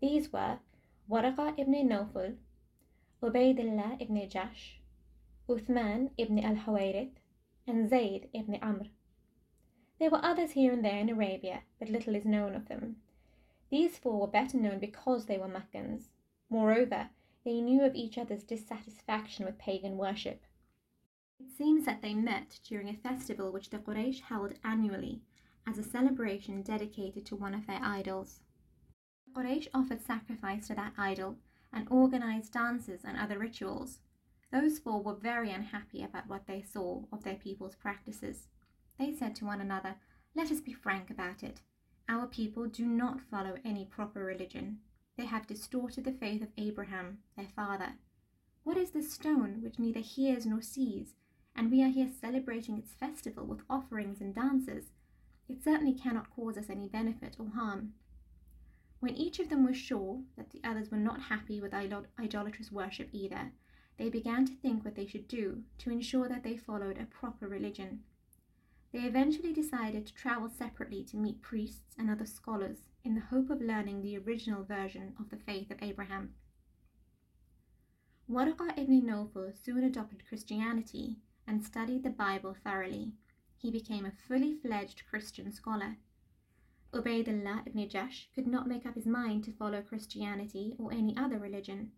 These 0.00 0.32
were 0.32 0.58
Waraqa 1.10 1.52
ibn 1.58 1.74
Nawfal, 1.74 2.38
Ubaidullah 3.22 4.00
ibn 4.00 4.16
Jahsh, 4.16 4.78
Uthman 5.46 6.12
ibn 6.16 6.38
al-Huwayrith, 6.38 7.18
and 7.66 7.90
Zayd 7.90 8.30
ibn 8.32 8.54
Amr. 8.62 8.86
There 9.98 10.08
were 10.08 10.24
others 10.24 10.52
here 10.52 10.72
and 10.72 10.82
there 10.82 11.00
in 11.00 11.10
Arabia, 11.10 11.64
but 11.78 11.90
little 11.90 12.14
is 12.14 12.24
known 12.24 12.54
of 12.54 12.66
them. 12.66 12.96
These 13.68 13.98
four 13.98 14.18
were 14.18 14.26
better 14.26 14.56
known 14.56 14.78
because 14.78 15.26
they 15.26 15.36
were 15.36 15.48
Meccans. 15.48 16.08
Moreover, 16.48 17.10
they 17.44 17.60
knew 17.60 17.82
of 17.82 17.94
each 17.94 18.16
other's 18.16 18.42
dissatisfaction 18.42 19.44
with 19.44 19.58
pagan 19.58 19.98
worship 19.98 20.40
it 21.42 21.50
seems 21.56 21.84
that 21.84 22.02
they 22.02 22.14
met 22.14 22.60
during 22.68 22.88
a 22.88 22.94
festival 22.94 23.50
which 23.50 23.70
the 23.70 23.78
Quraysh 23.78 24.20
held 24.20 24.54
annually 24.62 25.22
as 25.66 25.76
a 25.76 25.82
celebration 25.82 26.62
dedicated 26.62 27.26
to 27.26 27.36
one 27.36 27.52
of 27.52 27.66
their 27.66 27.80
idols. 27.82 28.38
The 29.26 29.40
Quraysh 29.40 29.66
offered 29.74 30.06
sacrifice 30.06 30.68
to 30.68 30.74
that 30.76 30.92
idol 30.96 31.38
and 31.72 31.88
organized 31.90 32.52
dances 32.52 33.00
and 33.04 33.18
other 33.18 33.40
rituals. 33.40 33.98
Those 34.52 34.78
four 34.78 35.02
were 35.02 35.14
very 35.14 35.50
unhappy 35.50 36.04
about 36.04 36.28
what 36.28 36.46
they 36.46 36.62
saw 36.62 37.02
of 37.12 37.24
their 37.24 37.34
people's 37.34 37.74
practices. 37.74 38.46
They 38.98 39.12
said 39.12 39.34
to 39.36 39.44
one 39.44 39.60
another, 39.60 39.96
Let 40.36 40.52
us 40.52 40.60
be 40.60 40.72
frank 40.72 41.10
about 41.10 41.42
it. 41.42 41.60
Our 42.08 42.26
people 42.28 42.66
do 42.66 42.86
not 42.86 43.20
follow 43.20 43.56
any 43.64 43.84
proper 43.84 44.24
religion. 44.24 44.78
They 45.16 45.26
have 45.26 45.48
distorted 45.48 46.04
the 46.04 46.12
faith 46.12 46.42
of 46.42 46.52
Abraham, 46.56 47.18
their 47.36 47.48
father. 47.56 47.94
What 48.62 48.76
is 48.76 48.90
the 48.90 49.02
stone 49.02 49.60
which 49.60 49.80
neither 49.80 50.00
hears 50.00 50.46
nor 50.46 50.62
sees, 50.62 51.14
and 51.54 51.70
we 51.70 51.82
are 51.82 51.88
here 51.88 52.08
celebrating 52.20 52.78
its 52.78 52.92
festival 52.94 53.44
with 53.44 53.60
offerings 53.68 54.20
and 54.20 54.34
dances, 54.34 54.86
it 55.48 55.62
certainly 55.62 55.92
cannot 55.92 56.30
cause 56.34 56.56
us 56.56 56.70
any 56.70 56.88
benefit 56.88 57.36
or 57.38 57.50
harm. 57.50 57.94
When 59.00 59.14
each 59.14 59.38
of 59.38 59.48
them 59.48 59.66
was 59.66 59.76
sure 59.76 60.22
that 60.36 60.50
the 60.50 60.60
others 60.62 60.90
were 60.90 60.96
not 60.96 61.22
happy 61.22 61.60
with 61.60 61.74
idolatrous 61.74 62.70
worship 62.70 63.08
either, 63.12 63.52
they 63.98 64.08
began 64.08 64.46
to 64.46 64.54
think 64.54 64.84
what 64.84 64.94
they 64.94 65.06
should 65.06 65.28
do 65.28 65.62
to 65.78 65.90
ensure 65.90 66.28
that 66.28 66.42
they 66.42 66.56
followed 66.56 66.98
a 66.98 67.06
proper 67.06 67.48
religion. 67.48 68.04
They 68.92 69.00
eventually 69.00 69.52
decided 69.52 70.06
to 70.06 70.14
travel 70.14 70.48
separately 70.48 71.02
to 71.04 71.16
meet 71.16 71.42
priests 71.42 71.94
and 71.98 72.10
other 72.10 72.26
scholars 72.26 72.78
in 73.04 73.14
the 73.14 73.20
hope 73.22 73.50
of 73.50 73.60
learning 73.60 74.02
the 74.02 74.18
original 74.18 74.62
version 74.62 75.14
of 75.18 75.30
the 75.30 75.36
faith 75.36 75.70
of 75.70 75.82
Abraham. 75.82 76.34
Waraqa 78.30 78.78
ibn 78.78 79.02
Nawfal 79.02 79.52
soon 79.56 79.82
adopted 79.82 80.26
Christianity 80.26 81.16
and 81.52 81.62
studied 81.62 82.02
the 82.02 82.08
Bible 82.08 82.56
thoroughly. 82.64 83.12
He 83.58 83.70
became 83.70 84.06
a 84.06 84.12
fully 84.26 84.54
fledged 84.54 85.02
Christian 85.06 85.52
scholar. 85.52 85.98
Ubaydullah 86.94 87.66
ibn 87.66 87.86
Jahsh 87.90 88.24
could 88.34 88.46
not 88.46 88.66
make 88.66 88.86
up 88.86 88.94
his 88.94 89.04
mind 89.04 89.44
to 89.44 89.52
follow 89.52 89.82
Christianity 89.82 90.74
or 90.78 90.94
any 90.94 91.14
other 91.14 91.38
religion. 91.38 91.92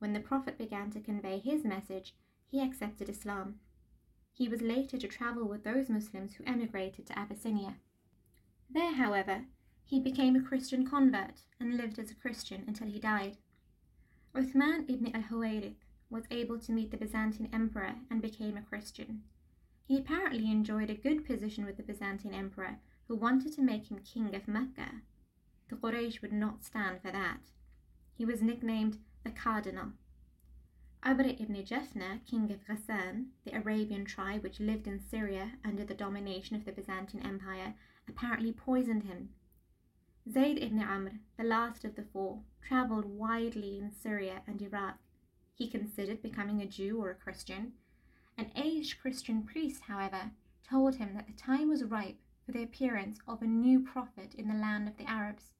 When 0.00 0.14
the 0.14 0.20
Prophet 0.20 0.58
began 0.58 0.90
to 0.90 1.00
convey 1.00 1.38
his 1.38 1.64
message, 1.64 2.16
he 2.50 2.60
accepted 2.60 3.08
Islam. 3.08 3.60
He 4.32 4.48
was 4.48 4.62
later 4.62 4.98
to 4.98 5.06
travel 5.06 5.46
with 5.46 5.62
those 5.62 5.88
Muslims 5.88 6.34
who 6.34 6.44
emigrated 6.44 7.06
to 7.06 7.16
Abyssinia. 7.16 7.76
There, 8.68 8.94
however, 8.94 9.44
he 9.84 10.00
became 10.00 10.34
a 10.34 10.42
Christian 10.42 10.84
convert 10.84 11.42
and 11.60 11.76
lived 11.76 12.00
as 12.00 12.10
a 12.10 12.16
Christian 12.16 12.64
until 12.66 12.88
he 12.88 12.98
died. 12.98 13.36
Uthman 14.34 14.90
ibn 14.90 15.14
al 15.14 15.22
Huwayrith 15.22 15.76
was 16.12 16.24
able 16.30 16.58
to 16.58 16.72
meet 16.72 16.90
the 16.90 16.96
Byzantine 16.96 17.48
emperor 17.52 17.94
and 18.10 18.20
became 18.20 18.56
a 18.56 18.62
Christian. 18.62 19.22
He 19.86 19.98
apparently 19.98 20.50
enjoyed 20.50 20.90
a 20.90 20.94
good 20.94 21.24
position 21.24 21.64
with 21.64 21.78
the 21.78 21.82
Byzantine 21.82 22.34
emperor, 22.34 22.78
who 23.08 23.16
wanted 23.16 23.52
to 23.54 23.62
make 23.62 23.90
him 23.90 23.98
king 24.04 24.34
of 24.34 24.46
Mecca. 24.46 25.00
The 25.68 25.76
Quraysh 25.76 26.22
would 26.22 26.32
not 26.32 26.64
stand 26.64 27.00
for 27.00 27.10
that. 27.10 27.40
He 28.14 28.24
was 28.24 28.42
nicknamed 28.42 28.98
the 29.24 29.30
Cardinal. 29.30 29.92
Amr 31.02 31.24
ibn 31.24 31.56
Jafna, 31.64 32.24
king 32.24 32.52
of 32.52 32.64
Ghassan, 32.66 33.30
the 33.44 33.56
Arabian 33.56 34.04
tribe 34.04 34.42
which 34.42 34.60
lived 34.60 34.86
in 34.86 35.00
Syria 35.00 35.52
under 35.64 35.84
the 35.84 35.94
domination 35.94 36.54
of 36.54 36.64
the 36.64 36.72
Byzantine 36.72 37.22
Empire, 37.26 37.74
apparently 38.08 38.52
poisoned 38.52 39.04
him. 39.04 39.30
Zayd 40.30 40.62
ibn 40.62 40.80
Amr, 40.80 41.18
the 41.36 41.42
last 41.44 41.84
of 41.84 41.96
the 41.96 42.04
four, 42.04 42.42
travelled 42.60 43.06
widely 43.06 43.78
in 43.78 43.90
Syria 43.90 44.42
and 44.46 44.62
Iraq. 44.62 44.98
He 45.62 45.68
considered 45.68 46.22
becoming 46.22 46.60
a 46.60 46.66
Jew 46.66 47.00
or 47.00 47.10
a 47.10 47.14
Christian. 47.14 47.74
An 48.36 48.50
aged 48.56 48.98
Christian 48.98 49.44
priest, 49.44 49.82
however, 49.82 50.32
told 50.68 50.96
him 50.96 51.14
that 51.14 51.28
the 51.28 51.32
time 51.34 51.68
was 51.68 51.84
ripe 51.84 52.18
for 52.44 52.50
the 52.50 52.64
appearance 52.64 53.20
of 53.28 53.40
a 53.40 53.46
new 53.46 53.78
prophet 53.78 54.34
in 54.34 54.48
the 54.48 54.56
land 54.56 54.88
of 54.88 54.96
the 54.96 55.08
Arabs. 55.08 55.54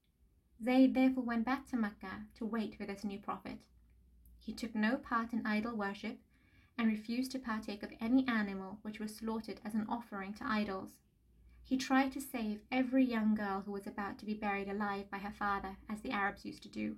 Zayd 0.61 0.95
therefore 0.95 1.23
went 1.23 1.45
back 1.45 1.69
to 1.69 1.77
Mecca 1.77 2.27
to 2.35 2.45
wait 2.45 2.75
for 2.75 2.85
this 2.85 3.05
new 3.05 3.21
prophet. 3.21 3.59
He 4.41 4.53
took 4.53 4.75
no 4.75 4.97
part 4.97 5.33
in 5.33 5.47
idol 5.47 5.77
worship 5.77 6.19
and 6.77 6.89
refused 6.89 7.31
to 7.31 7.39
partake 7.39 7.85
of 7.85 7.93
any 8.01 8.27
animal 8.27 8.81
which 8.83 8.99
was 8.99 9.15
slaughtered 9.15 9.61
as 9.65 9.73
an 9.73 9.87
offering 9.89 10.35
to 10.35 10.45
idols. 10.45 10.99
He 11.63 11.77
tried 11.77 12.11
to 12.11 12.21
save 12.21 12.63
every 12.73 13.05
young 13.05 13.37
girl 13.37 13.61
who 13.61 13.71
was 13.71 13.87
about 13.87 14.19
to 14.19 14.27
be 14.27 14.35
buried 14.35 14.69
alive 14.69 15.09
by 15.13 15.19
her 15.19 15.31
father, 15.31 15.77
as 15.89 16.01
the 16.01 16.11
Arabs 16.11 16.45
used 16.45 16.65
to 16.65 16.69
do. 16.69 16.97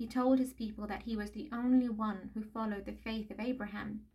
He 0.00 0.06
told 0.06 0.38
his 0.38 0.54
people 0.54 0.86
that 0.86 1.02
he 1.02 1.14
was 1.14 1.32
the 1.32 1.50
only 1.52 1.90
one 1.90 2.30
who 2.32 2.42
followed 2.42 2.86
the 2.86 2.92
faith 2.92 3.30
of 3.30 3.38
Abraham. 3.38 4.06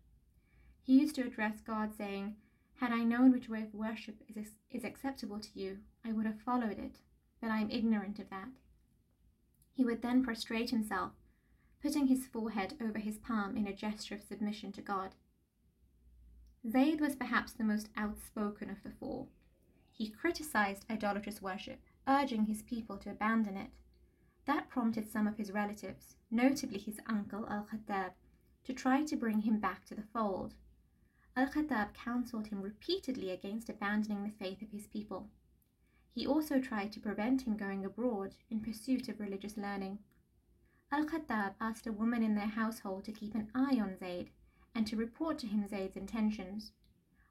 He 0.82 1.00
used 1.00 1.14
to 1.14 1.22
address 1.22 1.62
God, 1.62 1.94
saying, 1.96 2.38
Had 2.78 2.92
I 2.92 3.04
known 3.04 3.32
which 3.32 3.50
way 3.50 3.62
of 3.62 3.72
worship 3.72 4.16
is, 4.28 4.54
is 4.72 4.84
acceptable 4.84 5.40
to 5.40 5.50
you, 5.54 5.78
I 6.04 6.12
would 6.12 6.26
have 6.26 6.42
followed 6.42 6.80
it, 6.80 7.02
but 7.40 7.52
I 7.52 7.60
am 7.60 7.70
ignorant 7.70 8.18
of 8.18 8.32
that. 8.32 8.48
He 9.74 9.86
would 9.86 10.02
then 10.02 10.24
prostrate 10.24 10.72
himself 10.72 11.12
putting 11.84 12.08
his 12.08 12.26
forehead 12.26 12.74
over 12.82 12.98
his 12.98 13.20
palm 13.20 13.56
in 13.56 13.68
a 13.68 13.72
gesture 13.72 14.16
of 14.16 14.24
submission 14.24 14.72
to 14.72 14.82
God. 14.82 15.14
Zayd 16.68 17.00
was 17.00 17.16
perhaps 17.16 17.52
the 17.52 17.64
most 17.64 17.90
outspoken 17.96 18.72
of 18.72 18.82
the 18.82 18.90
four. 18.90 19.28
He 19.92 20.10
criticized 20.10 20.88
idolatrous 20.90 21.44
worship, 21.44 21.82
urging 22.08 22.46
his 22.46 22.64
people 22.64 22.98
to 22.98 23.12
abandon 23.12 23.56
it. 23.56 23.70
That 24.46 24.70
prompted 24.70 25.10
some 25.10 25.28
of 25.28 25.38
his 25.38 25.52
relatives, 25.52 26.16
notably 26.30 26.80
his 26.80 27.00
uncle 27.08 27.48
Al 27.50 27.68
Khattab, 27.72 28.12
to 28.64 28.74
try 28.74 29.04
to 29.04 29.16
bring 29.16 29.42
him 29.42 29.60
back 29.60 29.86
to 29.86 29.96
the 29.96 30.04
fold. 30.14 30.54
Al 31.36 31.48
Khattab 31.48 31.94
counseled 31.94 32.48
him 32.48 32.62
repeatedly 32.62 33.32
against 33.32 33.70
abandoning 33.70 34.24
the 34.24 34.30
faith 34.30 34.62
of 34.62 34.70
his 34.70 34.88
people. 34.88 35.30
He 36.14 36.26
also 36.26 36.62
tried 36.62 36.92
to 36.94 37.00
prevent 37.00 37.42
him 37.42 37.58
going 37.58 37.84
abroad 37.84 38.36
in 38.50 38.62
pursuit 38.62 39.10
of 39.10 39.20
religious 39.20 39.58
learning. 39.58 40.00
Al 40.92 41.06
Khattab 41.06 41.56
asked 41.60 41.88
a 41.88 41.92
woman 41.92 42.24
in 42.24 42.36
their 42.36 42.46
household 42.46 43.04
to 43.06 43.12
keep 43.12 43.36
an 43.36 43.52
eye 43.54 43.80
on 43.82 43.98
Zayd 43.98 44.30
and 44.74 44.86
to 44.88 44.96
report 44.96 45.40
to 45.40 45.48
him 45.48 45.68
Zayd's 45.68 45.98
intentions. 45.98 46.72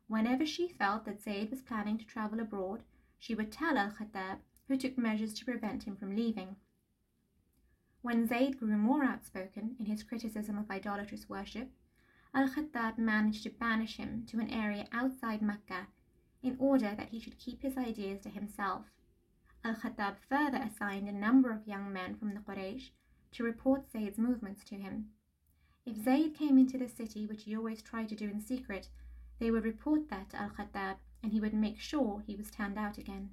Whenever 0.08 0.44
she 0.44 0.68
felt 0.68 1.04
that 1.04 1.22
Zayd 1.22 1.50
was 1.50 1.62
planning 1.62 1.96
to 1.96 2.04
travel 2.04 2.40
abroad, 2.40 2.82
she 3.18 3.34
would 3.34 3.52
tell 3.52 3.78
Al 3.78 3.92
Khattab, 3.92 4.40
who 4.68 4.76
took 4.76 4.98
measures 4.98 5.32
to 5.34 5.44
prevent 5.44 5.84
him 5.84 5.96
from 5.96 6.16
leaving. 6.16 6.56
When 8.04 8.26
Zayd 8.26 8.58
grew 8.58 8.76
more 8.76 9.02
outspoken 9.02 9.76
in 9.80 9.86
his 9.86 10.02
criticism 10.02 10.58
of 10.58 10.70
idolatrous 10.70 11.26
worship, 11.26 11.70
Al 12.34 12.50
Khattab 12.50 12.98
managed 12.98 13.44
to 13.44 13.48
banish 13.48 13.96
him 13.96 14.26
to 14.26 14.40
an 14.40 14.50
area 14.50 14.86
outside 14.92 15.40
Mecca 15.40 15.86
in 16.42 16.54
order 16.58 16.94
that 16.94 17.08
he 17.08 17.18
should 17.18 17.38
keep 17.38 17.62
his 17.62 17.78
ideas 17.78 18.20
to 18.20 18.28
himself. 18.28 18.84
Al 19.64 19.76
Khattab 19.76 20.16
further 20.28 20.58
assigned 20.58 21.08
a 21.08 21.12
number 21.12 21.50
of 21.50 21.66
young 21.66 21.94
men 21.94 22.14
from 22.14 22.34
the 22.34 22.40
Quraysh 22.40 22.90
to 23.32 23.42
report 23.42 23.90
Zayd's 23.90 24.18
movements 24.18 24.64
to 24.64 24.74
him. 24.74 25.08
If 25.86 25.96
Zayd 25.96 26.34
came 26.34 26.58
into 26.58 26.76
the 26.76 26.90
city, 26.90 27.24
which 27.24 27.44
he 27.44 27.56
always 27.56 27.80
tried 27.80 28.10
to 28.10 28.14
do 28.14 28.28
in 28.28 28.42
secret, 28.42 28.90
they 29.38 29.50
would 29.50 29.64
report 29.64 30.10
that 30.10 30.28
to 30.28 30.42
Al 30.42 30.50
Khattab 30.50 30.96
and 31.22 31.32
he 31.32 31.40
would 31.40 31.54
make 31.54 31.80
sure 31.80 32.22
he 32.26 32.36
was 32.36 32.50
turned 32.50 32.76
out 32.76 32.98
again. 32.98 33.30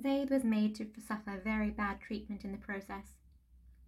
Zayd 0.00 0.30
was 0.30 0.44
made 0.44 0.76
to 0.76 0.86
suffer 1.00 1.40
very 1.42 1.70
bad 1.70 2.00
treatment 2.00 2.44
in 2.44 2.52
the 2.52 2.58
process. 2.58 3.16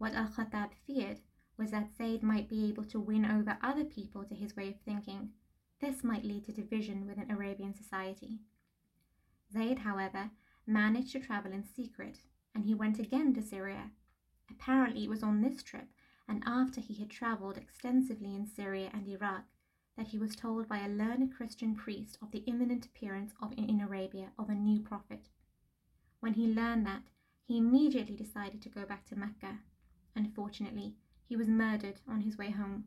What 0.04 0.12
Al 0.12 0.28
Khattab 0.28 0.74
feared 0.86 1.22
was 1.56 1.70
that 1.70 1.96
Zayd 1.96 2.22
might 2.22 2.46
be 2.46 2.68
able 2.68 2.84
to 2.84 3.00
win 3.00 3.24
over 3.24 3.56
other 3.62 3.86
people 3.86 4.22
to 4.24 4.34
his 4.34 4.54
way 4.54 4.68
of 4.68 4.78
thinking. 4.80 5.32
This 5.80 6.04
might 6.04 6.26
lead 6.26 6.44
to 6.44 6.52
division 6.52 7.06
within 7.06 7.30
Arabian 7.30 7.74
society. 7.74 8.40
Zayd, 9.50 9.78
however, 9.78 10.30
managed 10.66 11.12
to 11.12 11.20
travel 11.20 11.52
in 11.52 11.64
secret, 11.64 12.18
and 12.54 12.66
he 12.66 12.74
went 12.74 12.98
again 12.98 13.32
to 13.32 13.40
Syria 13.40 13.92
Apparently, 14.50 15.04
it 15.04 15.08
was 15.08 15.22
on 15.22 15.40
this 15.40 15.62
trip, 15.62 15.88
and 16.28 16.42
after 16.44 16.82
he 16.82 16.96
had 16.96 17.08
travelled 17.08 17.56
extensively 17.56 18.34
in 18.34 18.46
Syria 18.46 18.90
and 18.92 19.08
Iraq, 19.08 19.44
that 19.96 20.08
he 20.08 20.18
was 20.18 20.36
told 20.36 20.68
by 20.68 20.80
a 20.80 20.88
learned 20.90 21.34
Christian 21.34 21.74
priest 21.74 22.18
of 22.20 22.30
the 22.30 22.44
imminent 22.46 22.84
appearance 22.84 23.32
of 23.40 23.54
in 23.56 23.80
Arabia 23.80 24.32
of 24.38 24.50
a 24.50 24.54
new 24.54 24.80
prophet. 24.80 25.30
When 26.20 26.34
he 26.34 26.46
learned 26.46 26.84
that, 26.84 27.04
he 27.46 27.56
immediately 27.56 28.16
decided 28.16 28.60
to 28.60 28.68
go 28.68 28.84
back 28.84 29.06
to 29.06 29.16
Mecca. 29.16 29.60
Unfortunately, 30.16 30.94
he 31.28 31.36
was 31.36 31.48
murdered 31.48 32.00
on 32.08 32.20
his 32.20 32.38
way 32.38 32.50
home. 32.50 32.84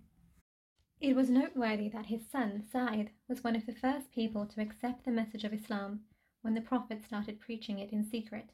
It 1.00 1.16
was 1.16 1.30
noteworthy 1.30 1.90
that 1.90 2.08
his 2.08 2.28
son, 2.28 2.64
Sa'id, 2.72 3.12
was 3.28 3.44
one 3.44 3.56
of 3.56 3.66
the 3.66 3.74
first 3.74 4.12
people 4.12 4.46
to 4.48 4.62
accept 4.62 5.04
the 5.06 5.12
message 5.12 5.44
of 5.44 5.54
Islam 5.54 6.02
when 6.42 6.54
the 6.54 6.62
Prophet 6.62 7.04
started 7.04 7.40
preaching 7.40 7.80
it 7.80 7.92
in 7.92 8.04
secret. 8.04 8.52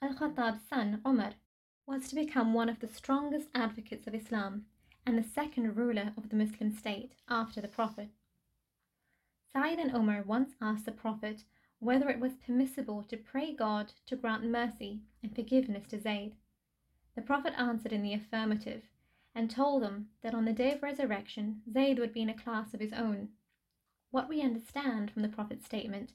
Al 0.00 0.14
Khattab's 0.14 0.68
son, 0.68 1.00
Omar, 1.04 1.32
was 1.86 2.08
to 2.08 2.14
become 2.14 2.52
one 2.52 2.68
of 2.68 2.80
the 2.80 2.88
strongest 2.88 3.48
advocates 3.54 4.06
of 4.06 4.14
Islam 4.14 4.66
and 5.06 5.16
the 5.16 5.22
second 5.22 5.76
ruler 5.76 6.12
of 6.16 6.28
the 6.28 6.36
Muslim 6.36 6.70
state 6.70 7.14
after 7.28 7.60
the 7.60 7.68
Prophet. 7.68 8.10
Sa'id 9.52 9.78
and 9.78 9.94
Omar 9.94 10.22
once 10.22 10.54
asked 10.60 10.84
the 10.84 10.92
Prophet 10.92 11.44
whether 11.80 12.08
it 12.10 12.20
was 12.20 12.36
permissible 12.36 13.02
to 13.04 13.16
pray 13.16 13.52
God 13.52 13.94
to 14.06 14.16
grant 14.16 14.44
mercy 14.44 15.00
and 15.22 15.34
forgiveness 15.34 15.86
to 15.88 15.98
Zayd. 16.00 16.34
The 17.14 17.22
Prophet 17.22 17.54
answered 17.56 17.92
in 17.92 18.02
the 18.02 18.14
affirmative 18.14 18.82
and 19.34 19.50
told 19.50 19.82
them 19.82 20.08
that 20.22 20.34
on 20.34 20.44
the 20.44 20.52
day 20.52 20.72
of 20.72 20.82
resurrection, 20.82 21.62
Zayd 21.72 21.98
would 21.98 22.12
be 22.12 22.22
in 22.22 22.28
a 22.28 22.38
class 22.38 22.74
of 22.74 22.80
his 22.80 22.92
own. 22.92 23.30
What 24.10 24.28
we 24.28 24.40
understand 24.40 25.10
from 25.10 25.22
the 25.22 25.28
Prophet's 25.28 25.66
statement 25.66 26.12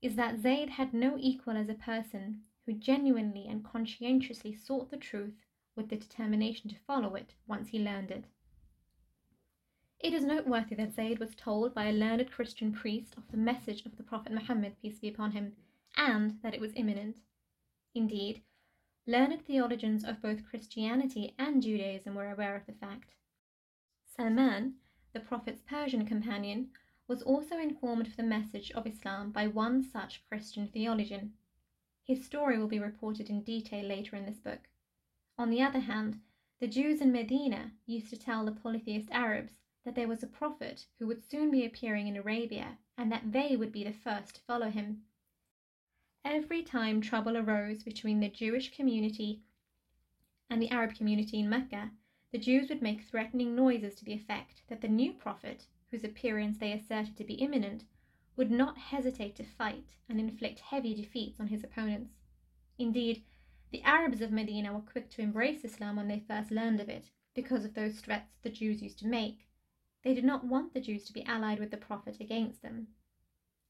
is 0.00 0.16
that 0.16 0.40
Zayd 0.40 0.70
had 0.70 0.92
no 0.92 1.16
equal 1.18 1.56
as 1.56 1.68
a 1.68 1.74
person 1.74 2.42
who 2.66 2.72
genuinely 2.72 3.46
and 3.46 3.64
conscientiously 3.64 4.54
sought 4.54 4.90
the 4.90 4.96
truth 4.96 5.44
with 5.76 5.88
the 5.88 5.96
determination 5.96 6.70
to 6.70 6.76
follow 6.86 7.14
it 7.14 7.34
once 7.46 7.68
he 7.68 7.78
learned 7.78 8.10
it. 8.10 8.24
It 10.00 10.12
is 10.12 10.24
noteworthy 10.24 10.74
that 10.74 10.94
Zayd 10.94 11.18
was 11.18 11.34
told 11.34 11.74
by 11.74 11.86
a 11.86 11.92
learned 11.92 12.30
Christian 12.30 12.72
priest 12.72 13.14
of 13.16 13.30
the 13.30 13.36
message 13.36 13.86
of 13.86 13.96
the 13.96 14.02
Prophet 14.02 14.32
Muhammad, 14.32 14.76
peace 14.82 14.98
be 14.98 15.08
upon 15.08 15.32
him, 15.32 15.56
and 15.96 16.38
that 16.42 16.54
it 16.54 16.60
was 16.60 16.74
imminent. 16.74 17.20
Indeed, 17.94 18.42
learned 19.06 19.44
theologians 19.44 20.04
of 20.04 20.22
both 20.22 20.46
Christianity 20.48 21.34
and 21.38 21.62
Judaism 21.62 22.14
were 22.14 22.30
aware 22.30 22.56
of 22.56 22.66
the 22.66 22.72
fact. 22.72 23.14
Salman, 24.06 24.76
the 25.12 25.20
Prophet's 25.20 25.60
Persian 25.62 26.06
companion, 26.06 26.70
was 27.06 27.22
also 27.22 27.58
informed 27.58 28.06
of 28.06 28.16
the 28.16 28.22
message 28.22 28.70
of 28.72 28.86
Islam 28.86 29.30
by 29.30 29.46
one 29.46 29.82
such 29.82 30.24
Christian 30.28 30.68
theologian. 30.68 31.34
His 32.02 32.24
story 32.24 32.58
will 32.58 32.68
be 32.68 32.78
reported 32.78 33.28
in 33.28 33.42
detail 33.42 33.84
later 33.84 34.16
in 34.16 34.24
this 34.24 34.38
book. 34.38 34.68
On 35.36 35.50
the 35.50 35.62
other 35.62 35.80
hand, 35.80 36.20
the 36.60 36.68
Jews 36.68 37.00
in 37.00 37.12
Medina 37.12 37.72
used 37.86 38.08
to 38.10 38.16
tell 38.16 38.44
the 38.44 38.52
polytheist 38.52 39.10
Arabs 39.10 39.58
that 39.84 39.94
there 39.94 40.08
was 40.08 40.22
a 40.22 40.26
prophet 40.26 40.86
who 40.98 41.06
would 41.06 41.22
soon 41.22 41.50
be 41.50 41.64
appearing 41.64 42.08
in 42.08 42.16
Arabia 42.16 42.78
and 42.96 43.12
that 43.12 43.32
they 43.32 43.56
would 43.56 43.72
be 43.72 43.84
the 43.84 43.92
first 43.92 44.36
to 44.36 44.40
follow 44.42 44.70
him. 44.70 45.02
Every 46.26 46.62
time 46.62 47.02
trouble 47.02 47.36
arose 47.36 47.82
between 47.82 48.20
the 48.20 48.30
Jewish 48.30 48.74
community 48.74 49.42
and 50.48 50.60
the 50.60 50.70
Arab 50.70 50.94
community 50.94 51.38
in 51.40 51.50
Mecca, 51.50 51.90
the 52.32 52.38
Jews 52.38 52.70
would 52.70 52.80
make 52.80 53.02
threatening 53.02 53.54
noises 53.54 53.94
to 53.96 54.06
the 54.06 54.14
effect 54.14 54.62
that 54.68 54.80
the 54.80 54.88
new 54.88 55.12
prophet, 55.12 55.66
whose 55.90 56.02
appearance 56.02 56.56
they 56.56 56.72
asserted 56.72 57.16
to 57.18 57.24
be 57.24 57.34
imminent, 57.34 57.84
would 58.36 58.50
not 58.50 58.78
hesitate 58.78 59.36
to 59.36 59.44
fight 59.44 59.96
and 60.08 60.18
inflict 60.18 60.60
heavy 60.60 60.94
defeats 60.94 61.38
on 61.38 61.48
his 61.48 61.62
opponents. 61.62 62.14
Indeed, 62.78 63.22
the 63.70 63.82
Arabs 63.82 64.22
of 64.22 64.32
Medina 64.32 64.72
were 64.72 64.80
quick 64.80 65.10
to 65.10 65.22
embrace 65.22 65.62
Islam 65.62 65.96
when 65.96 66.08
they 66.08 66.20
first 66.20 66.50
learned 66.50 66.80
of 66.80 66.88
it, 66.88 67.10
because 67.34 67.66
of 67.66 67.74
those 67.74 68.00
threats 68.00 68.38
the 68.42 68.50
Jews 68.50 68.80
used 68.80 68.98
to 69.00 69.06
make. 69.06 69.46
They 70.02 70.14
did 70.14 70.24
not 70.24 70.44
want 70.44 70.72
the 70.72 70.80
Jews 70.80 71.04
to 71.04 71.12
be 71.12 71.24
allied 71.24 71.60
with 71.60 71.70
the 71.70 71.76
Prophet 71.76 72.16
against 72.18 72.62
them. 72.62 72.88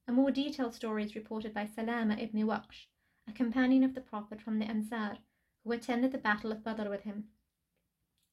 A 0.06 0.12
more 0.12 0.30
detailed 0.30 0.74
story 0.74 1.02
is 1.02 1.14
reported 1.14 1.54
by 1.54 1.64
Salama 1.64 2.16
ibn 2.18 2.46
Waqsh, 2.46 2.88
a 3.26 3.32
companion 3.32 3.82
of 3.82 3.94
the 3.94 4.02
Prophet 4.02 4.40
from 4.40 4.58
the 4.58 4.66
Ansar, 4.66 5.16
who 5.62 5.72
attended 5.72 6.12
the 6.12 6.18
Battle 6.18 6.52
of 6.52 6.62
Badr 6.62 6.90
with 6.90 7.04
him. 7.04 7.30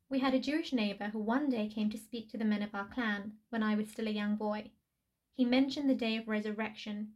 We 0.09 0.19
had 0.19 0.33
a 0.33 0.39
Jewish 0.39 0.73
neighbor 0.73 1.05
who 1.05 1.19
one 1.19 1.49
day 1.49 1.69
came 1.69 1.89
to 1.91 1.97
speak 1.97 2.29
to 2.29 2.37
the 2.37 2.43
men 2.43 2.61
of 2.61 2.75
our 2.75 2.87
clan 2.89 3.37
when 3.49 3.63
I 3.63 3.75
was 3.75 3.89
still 3.89 4.09
a 4.09 4.11
young 4.11 4.35
boy. 4.35 4.71
He 5.33 5.45
mentioned 5.45 5.89
the 5.89 5.95
day 5.95 6.17
of 6.17 6.27
resurrection, 6.27 7.13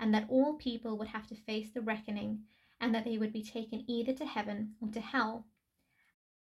and 0.00 0.12
that 0.12 0.28
all 0.28 0.54
people 0.54 0.98
would 0.98 1.08
have 1.08 1.28
to 1.28 1.36
face 1.36 1.70
the 1.70 1.80
reckoning, 1.80 2.42
and 2.80 2.92
that 2.92 3.04
they 3.04 3.18
would 3.18 3.32
be 3.32 3.44
taken 3.44 3.88
either 3.88 4.12
to 4.14 4.26
heaven 4.26 4.74
or 4.80 4.88
to 4.88 5.00
hell. 5.00 5.46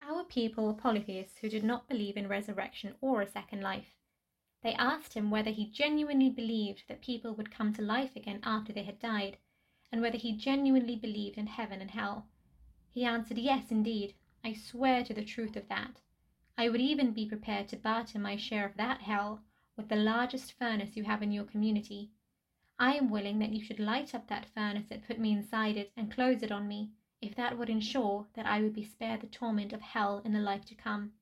Our 0.02 0.26
people 0.26 0.68
were 0.68 0.74
polytheists 0.74 1.38
who 1.38 1.48
did 1.48 1.64
not 1.64 1.88
believe 1.88 2.18
in 2.18 2.28
resurrection 2.28 2.96
or 3.00 3.22
a 3.22 3.32
second 3.32 3.62
life. 3.62 3.96
They 4.66 4.74
asked 4.74 5.14
him 5.14 5.30
whether 5.30 5.52
he 5.52 5.68
genuinely 5.68 6.32
believed 6.32 6.88
that 6.88 7.00
people 7.00 7.36
would 7.36 7.52
come 7.52 7.72
to 7.74 7.84
life 7.84 8.16
again 8.16 8.40
after 8.42 8.74
they 8.74 8.82
had 8.82 8.98
died, 8.98 9.38
and 9.92 10.02
whether 10.02 10.18
he 10.18 10.36
genuinely 10.36 10.96
believed 10.96 11.38
in 11.38 11.46
heaven 11.46 11.82
and 11.82 11.92
hell. 11.92 12.26
He 12.90 13.06
answered, 13.06 13.38
Yes, 13.38 13.70
indeed, 13.70 14.16
I 14.44 14.54
swear 14.54 15.04
to 15.04 15.14
the 15.14 15.24
truth 15.24 15.56
of 15.56 15.68
that. 15.68 16.02
I 16.58 16.70
would 16.70 16.82
even 16.82 17.12
be 17.12 17.28
prepared 17.28 17.68
to 17.68 17.78
barter 17.78 18.18
my 18.18 18.38
share 18.38 18.66
of 18.66 18.76
that 18.78 19.02
hell 19.02 19.44
with 19.78 19.88
the 19.88 19.96
largest 19.96 20.54
furnace 20.54 20.98
you 20.98 21.04
have 21.04 21.22
in 21.22 21.32
your 21.32 21.46
community. 21.46 22.10
I 22.80 22.96
am 22.96 23.12
willing 23.12 23.38
that 23.38 23.54
you 23.54 23.64
should 23.64 23.78
light 23.80 24.16
up 24.16 24.26
that 24.30 24.48
furnace 24.48 24.90
and 24.90 25.06
put 25.06 25.20
me 25.20 25.32
inside 25.32 25.78
it 25.78 25.92
and 25.96 26.12
close 26.12 26.42
it 26.42 26.52
on 26.52 26.68
me, 26.68 26.90
if 27.22 27.36
that 27.36 27.56
would 27.56 27.70
ensure 27.70 28.26
that 28.34 28.48
I 28.48 28.62
would 28.62 28.74
be 28.74 28.84
spared 28.84 29.22
the 29.22 29.28
torment 29.28 29.74
of 29.74 29.82
hell 29.82 30.24
in 30.26 30.34
the 30.34 30.40
life 30.40 30.66
to 30.66 30.74
come. 30.74 31.14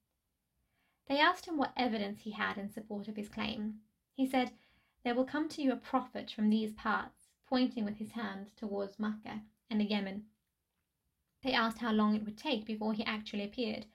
They 1.08 1.20
asked 1.20 1.46
him 1.46 1.58
what 1.58 1.74
evidence 1.76 2.22
he 2.22 2.32
had 2.32 2.58
in 2.58 2.70
support 2.70 3.08
of 3.08 3.18
his 3.18 3.28
claim. 3.28 3.82
He 4.14 4.26
said, 4.26 4.54
There 5.04 5.14
will 5.14 5.26
come 5.26 5.50
to 5.50 5.62
you 5.62 5.72
a 5.72 5.76
prophet 5.76 6.32
from 6.32 6.50
these 6.50 6.74
parts, 6.74 7.28
pointing 7.46 7.84
with 7.84 7.98
his 7.98 8.12
hand 8.12 8.56
towards 8.56 9.00
Makkah 9.00 9.42
and 9.70 9.82
the 9.82 9.86
Yemen. 9.86 10.26
They 11.42 11.52
asked 11.52 11.80
how 11.80 11.92
long 11.92 12.16
it 12.16 12.24
would 12.24 12.38
take 12.38 12.66
before 12.66 12.94
he 12.94 13.04
actually 13.04 13.44
appeared. 13.44 13.86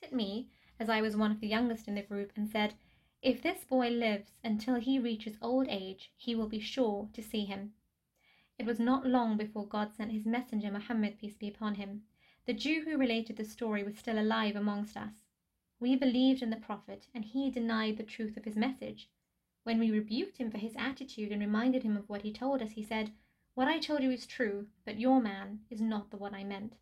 He 0.00 0.06
at 0.06 0.12
me, 0.12 0.48
as 0.78 0.88
I 0.88 1.00
was 1.00 1.16
one 1.16 1.32
of 1.32 1.40
the 1.40 1.48
youngest 1.48 1.88
in 1.88 1.96
the 1.96 2.02
group, 2.02 2.32
and 2.36 2.48
said, 2.48 2.74
If 3.20 3.42
this 3.42 3.64
boy 3.64 3.88
lives 3.88 4.30
until 4.44 4.76
he 4.76 5.00
reaches 5.00 5.36
old 5.42 5.66
age, 5.68 6.12
he 6.16 6.36
will 6.36 6.48
be 6.48 6.60
sure 6.60 7.08
to 7.14 7.22
see 7.22 7.46
him. 7.46 7.74
It 8.58 8.66
was 8.66 8.78
not 8.78 9.06
long 9.06 9.36
before 9.36 9.66
God 9.66 9.92
sent 9.92 10.12
his 10.12 10.24
messenger 10.24 10.70
Muhammad, 10.70 11.18
peace 11.18 11.36
be 11.36 11.48
upon 11.48 11.74
him. 11.74 12.04
The 12.46 12.54
Jew 12.54 12.84
who 12.84 12.96
related 12.96 13.36
the 13.36 13.44
story 13.44 13.82
was 13.82 13.98
still 13.98 14.18
alive 14.18 14.54
amongst 14.54 14.96
us. 14.96 15.14
We 15.80 15.96
believed 15.96 16.42
in 16.42 16.50
the 16.50 16.56
Prophet, 16.56 17.06
and 17.14 17.24
he 17.24 17.50
denied 17.50 17.96
the 17.96 18.02
truth 18.02 18.36
of 18.36 18.44
his 18.44 18.56
message. 18.56 19.08
When 19.62 19.78
we 19.78 19.90
rebuked 19.90 20.38
him 20.38 20.50
for 20.50 20.58
his 20.58 20.74
attitude 20.76 21.30
and 21.30 21.40
reminded 21.40 21.82
him 21.82 21.96
of 21.96 22.08
what 22.08 22.22
he 22.22 22.32
told 22.32 22.62
us, 22.62 22.72
he 22.72 22.82
said, 22.82 23.12
what 23.58 23.66
I 23.66 23.80
told 23.80 24.04
you 24.04 24.12
is 24.12 24.24
true, 24.24 24.68
but 24.84 25.00
your 25.00 25.20
man 25.20 25.60
is 25.68 25.80
not 25.80 26.10
the 26.10 26.16
one 26.16 26.32
I 26.32 26.44
meant. 26.44 26.76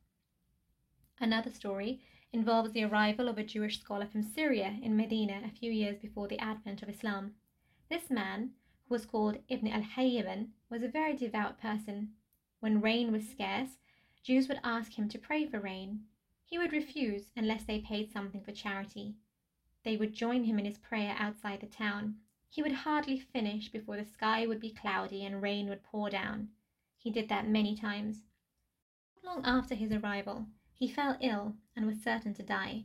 Another 1.18 1.50
story 1.50 2.02
involves 2.34 2.72
the 2.72 2.84
arrival 2.84 3.28
of 3.28 3.38
a 3.38 3.44
Jewish 3.44 3.80
scholar 3.80 4.06
from 4.06 4.22
Syria 4.22 4.76
in 4.82 4.94
Medina 4.94 5.40
a 5.42 5.50
few 5.50 5.72
years 5.72 5.96
before 5.98 6.28
the 6.28 6.38
advent 6.38 6.82
of 6.82 6.90
Islam. 6.90 7.34
This 7.88 8.10
man, 8.10 8.50
who 8.86 8.94
was 8.94 9.06
called 9.06 9.38
Ibn 9.48 9.68
al 9.68 9.82
Hayyaban, 9.82 10.48
was 10.68 10.82
a 10.82 10.88
very 10.88 11.16
devout 11.16 11.58
person. 11.58 12.12
When 12.60 12.82
rain 12.82 13.10
was 13.10 13.26
scarce, 13.26 13.78
Jews 14.22 14.46
would 14.48 14.60
ask 14.62 14.98
him 14.98 15.08
to 15.08 15.18
pray 15.18 15.46
for 15.46 15.58
rain. 15.58 16.04
He 16.48 16.58
would 16.58 16.72
refuse 16.72 17.32
unless 17.34 17.64
they 17.64 17.80
paid 17.80 18.12
something 18.12 18.40
for 18.40 18.52
charity. 18.52 19.16
They 19.82 19.96
would 19.96 20.14
join 20.14 20.44
him 20.44 20.60
in 20.60 20.64
his 20.64 20.78
prayer 20.78 21.16
outside 21.18 21.60
the 21.60 21.66
town. 21.66 22.20
He 22.48 22.62
would 22.62 22.72
hardly 22.72 23.18
finish 23.18 23.68
before 23.68 23.96
the 23.96 24.04
sky 24.04 24.46
would 24.46 24.60
be 24.60 24.72
cloudy 24.72 25.24
and 25.24 25.42
rain 25.42 25.68
would 25.68 25.82
pour 25.82 26.08
down. 26.08 26.50
He 26.96 27.10
did 27.10 27.28
that 27.28 27.48
many 27.48 27.74
times. 27.74 28.22
Not 29.24 29.36
long 29.36 29.44
after 29.44 29.74
his 29.74 29.90
arrival, 29.90 30.46
he 30.72 30.86
fell 30.86 31.18
ill 31.20 31.56
and 31.74 31.84
was 31.84 32.00
certain 32.00 32.32
to 32.34 32.44
die. 32.44 32.84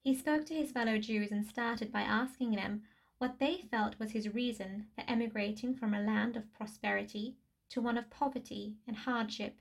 He 0.00 0.14
spoke 0.14 0.46
to 0.46 0.54
his 0.54 0.70
fellow 0.70 0.96
Jews 0.96 1.32
and 1.32 1.44
started 1.44 1.90
by 1.90 2.02
asking 2.02 2.52
them 2.52 2.84
what 3.18 3.40
they 3.40 3.62
felt 3.62 3.98
was 3.98 4.12
his 4.12 4.32
reason 4.32 4.86
for 4.94 5.02
emigrating 5.08 5.74
from 5.74 5.92
a 5.92 6.00
land 6.00 6.36
of 6.36 6.52
prosperity 6.52 7.36
to 7.70 7.80
one 7.80 7.98
of 7.98 8.10
poverty 8.10 8.76
and 8.86 8.96
hardship. 8.96 9.60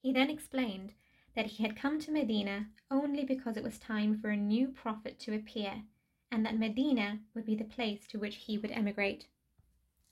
He 0.00 0.10
then 0.10 0.30
explained 0.30 0.94
that 1.34 1.46
he 1.46 1.62
had 1.62 1.76
come 1.76 2.00
to 2.00 2.10
Medina 2.10 2.66
only 2.90 3.24
because 3.24 3.56
it 3.56 3.62
was 3.62 3.78
time 3.78 4.18
for 4.18 4.30
a 4.30 4.36
new 4.36 4.68
prophet 4.68 5.18
to 5.20 5.34
appear, 5.34 5.84
and 6.30 6.44
that 6.44 6.58
Medina 6.58 7.20
would 7.34 7.46
be 7.46 7.54
the 7.54 7.64
place 7.64 8.06
to 8.08 8.18
which 8.18 8.36
he 8.36 8.58
would 8.58 8.70
emigrate. 8.72 9.26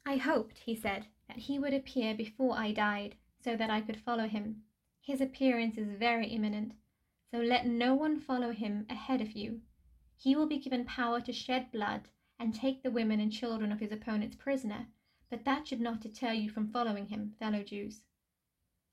I 0.07 0.17
hoped, 0.17 0.59
he 0.59 0.75
said, 0.75 1.07
that 1.27 1.39
he 1.39 1.59
would 1.59 1.75
appear 1.75 2.15
before 2.15 2.57
I 2.57 2.73
died, 2.73 3.17
so 3.41 3.57
that 3.57 3.71
I 3.71 3.81
could 3.81 4.01
follow 4.01 4.29
him. 4.29 4.63
His 5.01 5.21
appearance 5.21 5.77
is 5.77 5.99
very 5.99 6.29
imminent, 6.29 6.73
so 7.31 7.39
let 7.39 7.67
no 7.67 7.95
one 7.95 8.21
follow 8.21 8.53
him 8.53 8.87
ahead 8.89 9.21
of 9.21 9.33
you. 9.33 9.61
He 10.17 10.35
will 10.35 10.47
be 10.47 10.59
given 10.59 10.85
power 10.85 11.21
to 11.21 11.33
shed 11.33 11.71
blood 11.73 12.09
and 12.39 12.55
take 12.55 12.83
the 12.83 12.91
women 12.91 13.21
and 13.21 13.33
children 13.33 13.73
of 13.73 13.81
his 13.81 13.93
opponents 13.93 14.37
prisoner, 14.37 14.87
but 15.31 15.45
that 15.45 15.67
should 15.67 15.81
not 15.81 16.01
deter 16.01 16.33
you 16.33 16.49
from 16.49 16.71
following 16.71 17.09
him, 17.09 17.35
fellow 17.39 17.63
Jews. 17.63 18.03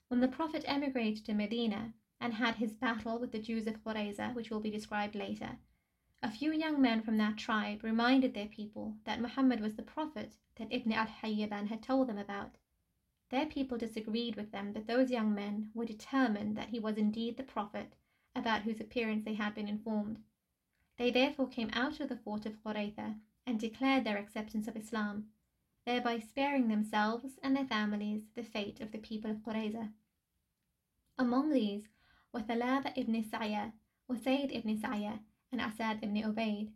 When 0.07 0.19
the 0.19 0.27
Prophet 0.27 0.63
emigrated 0.67 1.25
to 1.25 1.33
Medina 1.33 1.93
and 2.19 2.33
had 2.33 2.55
his 2.55 2.73
battle 2.73 3.19
with 3.19 3.31
the 3.31 3.39
Jews 3.39 3.67
of 3.67 3.83
Qurayza, 3.83 4.33
which 4.33 4.49
will 4.49 4.59
be 4.59 4.71
described 4.71 5.15
later, 5.15 5.57
a 6.23 6.31
few 6.31 6.51
young 6.51 6.81
men 6.81 7.01
from 7.01 7.17
that 7.17 7.37
tribe 7.37 7.83
reminded 7.83 8.33
their 8.33 8.47
people 8.47 8.95
that 9.03 9.21
Muhammad 9.21 9.59
was 9.59 9.75
the 9.75 9.83
prophet 9.83 10.37
that 10.55 10.71
Ibn 10.71 10.91
al-Hayyaban 10.93 11.67
had 11.67 11.83
told 11.83 12.07
them 12.07 12.17
about. 12.17 12.57
Their 13.29 13.45
people 13.45 13.77
disagreed 13.77 14.35
with 14.35 14.51
them, 14.51 14.71
but 14.73 14.87
those 14.87 15.11
young 15.11 15.35
men 15.35 15.71
were 15.73 15.85
determined 15.85 16.55
that 16.57 16.69
he 16.69 16.79
was 16.79 16.97
indeed 16.97 17.37
the 17.37 17.43
prophet 17.43 17.95
about 18.35 18.63
whose 18.63 18.79
appearance 18.79 19.23
they 19.23 19.35
had 19.35 19.53
been 19.53 19.67
informed. 19.67 20.23
They 20.97 21.11
therefore 21.11 21.47
came 21.47 21.69
out 21.73 21.99
of 21.99 22.09
the 22.09 22.17
fort 22.17 22.45
of 22.45 22.63
Qurayza 22.63 23.19
and 23.45 23.59
declared 23.59 24.03
their 24.03 24.17
acceptance 24.17 24.67
of 24.67 24.75
Islam, 24.75 25.29
thereby 25.85 26.19
sparing 26.19 26.69
themselves 26.69 27.37
and 27.43 27.55
their 27.55 27.65
families 27.65 28.23
the 28.33 28.43
fate 28.43 28.79
of 28.79 28.91
the 28.91 28.97
people 28.97 29.29
of 29.29 29.43
Qurayza. 29.43 29.91
Among 31.17 31.51
these 31.51 31.87
Thalaba 32.41 32.91
ibn 32.95 33.23
Sa'ya, 33.23 33.71
Usayd 34.09 34.55
ibn 34.55 34.79
Sa'ya, 34.79 35.19
and 35.51 35.61
Asad 35.61 35.99
ibn 36.01 36.15
Ubaid. 36.15 36.69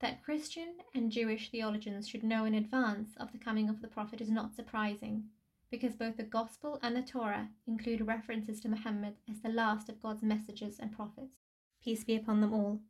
That 0.00 0.22
Christian 0.22 0.76
and 0.94 1.12
Jewish 1.12 1.50
theologians 1.50 2.08
should 2.08 2.24
know 2.24 2.44
in 2.44 2.54
advance 2.54 3.10
of 3.18 3.32
the 3.32 3.38
coming 3.38 3.68
of 3.68 3.82
the 3.82 3.88
Prophet 3.88 4.20
is 4.20 4.30
not 4.30 4.54
surprising, 4.54 5.24
because 5.70 5.94
both 5.94 6.16
the 6.16 6.22
Gospel 6.22 6.78
and 6.82 6.96
the 6.96 7.02
Torah 7.02 7.48
include 7.66 8.06
references 8.06 8.60
to 8.60 8.68
Muhammad 8.68 9.14
as 9.30 9.40
the 9.40 9.48
last 9.48 9.88
of 9.88 10.02
God's 10.02 10.22
messengers 10.22 10.78
and 10.80 10.96
prophets. 10.96 11.36
Peace 11.84 12.04
be 12.04 12.16
upon 12.16 12.40
them 12.40 12.52
all. 12.52 12.80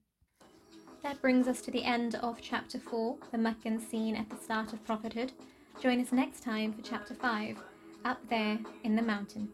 That 1.03 1.21
brings 1.21 1.49
us 1.49 1.61
to 1.63 1.71
the 1.71 1.85
end 1.85 2.15
of 2.17 2.41
chapter 2.41 2.79
4, 2.79 3.17
the 3.33 3.39
Meccan 3.39 3.81
scene 3.81 4.17
at 4.17 4.29
the 4.29 4.37
start 4.37 4.73
of 4.73 4.85
prophethood. 4.85 5.33
Join 5.81 6.01
us 6.01 6.13
next 6.13 6.43
time 6.43 6.73
for 6.73 6.83
chapter 6.83 7.15
5, 7.15 7.59
Up 8.05 8.19
There 8.29 8.59
in 8.85 8.97
the 8.97 9.03
Mountain. 9.03 9.49